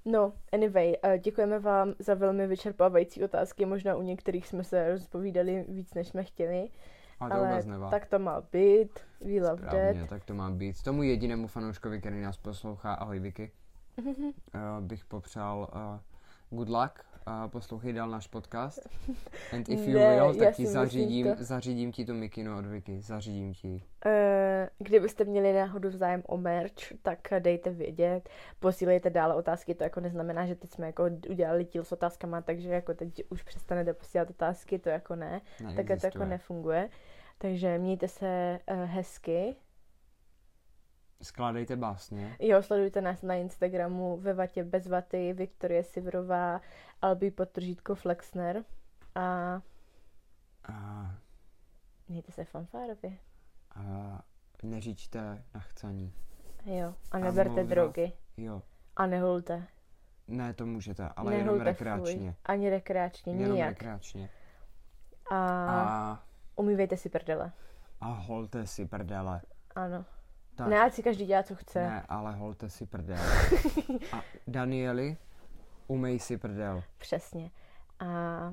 No, 0.05 0.33
anyway, 0.53 0.95
uh, 1.05 1.17
děkujeme 1.19 1.59
vám 1.59 1.95
za 1.99 2.15
velmi 2.15 2.47
vyčerpávající 2.47 3.25
otázky. 3.25 3.67
Možná 3.67 3.97
u 3.97 4.03
některých 4.03 4.47
jsme 4.47 4.65
se 4.65 4.91
rozpovídali 4.91 5.65
víc, 5.69 5.95
než 5.95 6.09
jsme 6.09 6.25
chtěli. 6.25 6.69
Ale 7.21 7.31
to 7.31 7.37
ale 7.37 7.63
nevá. 7.65 7.91
tak 7.91 8.07
to 8.07 8.19
má 8.19 8.41
být, 8.53 8.99
we 9.21 9.33
love 9.49 9.57
Správně, 9.63 10.01
that. 10.01 10.09
tak 10.11 10.25
to 10.25 10.35
má 10.35 10.51
být. 10.51 10.83
Tomu 10.83 11.03
jedinému 11.03 11.47
fanouškovi, 11.47 12.01
který 12.01 12.23
nás 12.23 12.37
poslouchá, 12.37 12.95
ahoj 12.95 13.21
Vicky, 13.21 13.53
uh, 13.99 14.81
bych 14.81 15.05
popřál 15.05 15.69
uh, 15.75 16.59
good 16.59 16.69
luck. 16.69 17.05
Uh, 17.27 17.51
poslouchej 17.51 17.93
dál 17.93 18.09
náš 18.11 18.27
podcast. 18.27 18.89
And 19.53 19.69
if 19.69 19.87
you 19.89 19.95
Ne, 19.99 20.15
will, 20.17 20.35
tak 20.35 20.55
ti 20.55 20.67
zařídím, 20.67 21.37
to. 21.37 21.45
zařídím 21.45 21.93
ti 21.93 22.05
tu 22.05 22.15
mikinu 22.15 22.59
od 22.59 22.67
Vicky. 22.67 23.01
Zařídím 23.01 23.55
ti. 23.55 23.83
Eh, 24.07 24.71
Kdybyste 24.79 25.25
měli 25.25 25.53
náhodou 25.53 25.91
zájem 25.91 26.23
o 26.27 26.37
merch, 26.37 26.73
tak 27.03 27.19
dejte 27.39 27.71
vědět, 27.71 28.29
posílejte 28.61 29.11
dále 29.11 29.35
otázky, 29.35 29.75
to 29.75 29.85
jako 29.85 30.01
neznamená, 30.01 30.47
že 30.47 30.55
teď 30.55 30.71
jsme 30.71 30.87
jako 30.87 31.05
udělali 31.31 31.65
díl 31.65 31.85
s 31.85 31.93
otázkama, 31.93 32.41
takže 32.43 32.69
jako 32.69 32.95
teď 32.95 33.23
už 33.31 33.43
přestanete 33.43 33.93
posílat 33.95 34.31
otázky, 34.31 34.79
to 34.79 34.89
jako 34.89 35.17
ne. 35.17 35.41
Takhle 35.59 35.75
to 35.75 35.81
jako 35.81 35.85
Neexistuje. 35.89 36.27
nefunguje. 36.27 36.89
Takže 37.39 37.79
mějte 37.79 38.09
se 38.09 38.59
uh, 38.73 38.77
hezky. 38.85 39.57
Skládejte 41.23 41.77
básně. 41.77 42.37
Jo, 42.41 42.63
sledujte 42.63 43.01
nás 43.01 43.23
na 43.23 43.35
Instagramu 43.35 44.17
ve 44.17 44.35
vatě 44.35 44.65
bez 44.65 44.87
vaty, 44.87 45.33
Viktorie 45.33 45.85
Sivrová, 45.85 46.61
Albi 47.03 47.31
podtržítko 47.31 47.95
Flexner 47.95 48.65
a 49.15 49.61
A, 50.69 51.11
mějte 52.09 52.33
se 52.33 52.45
fanfárově. 52.45 53.13
a 53.75 54.21
neříčte 54.63 55.45
na 55.55 55.61
chcaní. 55.61 56.13
Jo, 56.65 56.95
a 57.11 57.17
A 57.17 57.19
neberte 57.19 57.51
moudro. 57.51 57.67
drogy. 57.67 58.13
Jo. 58.37 58.63
A 58.97 59.07
nehulte. 59.07 59.67
Ne, 60.29 60.55
to 60.55 60.67
můžete, 60.67 61.09
ale 61.17 61.33
jenom 61.33 61.47
Nehulte 61.47 61.65
rekreačně. 61.65 62.33
Fuj. 62.33 62.35
Ani 62.45 62.71
rekreačně, 62.71 63.33
Jenom 63.33 63.53
nijak. 63.55 63.69
rekreačně. 63.69 64.31
A, 65.31 65.37
A, 65.71 66.23
umývejte 66.57 66.97
si 66.97 67.09
prdele. 67.09 67.53
a 68.01 68.07
holte 68.07 68.67
si 68.67 68.87
prdele. 68.87 69.41
Ano. 69.75 70.05
Tak. 70.55 70.69
Ne, 70.69 70.81
ať 70.81 70.93
si 70.93 71.03
každý 71.03 71.27
dělá, 71.27 71.43
co 71.43 71.55
chce. 71.55 71.81
Ne, 71.81 72.03
ale 72.09 72.33
holte 72.33 72.71
si 72.71 72.87
prdel. 72.87 73.19
A 74.13 74.23
Danieli, 74.47 75.17
umej 75.87 76.19
si 76.19 76.39
prdel. 76.39 76.83
Přesně. 76.99 77.51
A 78.01 78.07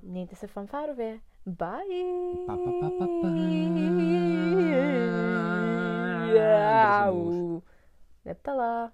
mějte 0.04 0.36
se 0.36 0.48
fanfárově. 0.48 1.20
Bye. 1.46 2.46
Pa, 2.48 2.58
pa, 2.58 2.72
pa, 2.82 2.90
pa, 3.00 3.06
pa. 3.22 3.28
Bůř. 7.12 7.64
Neptala. 8.26 8.92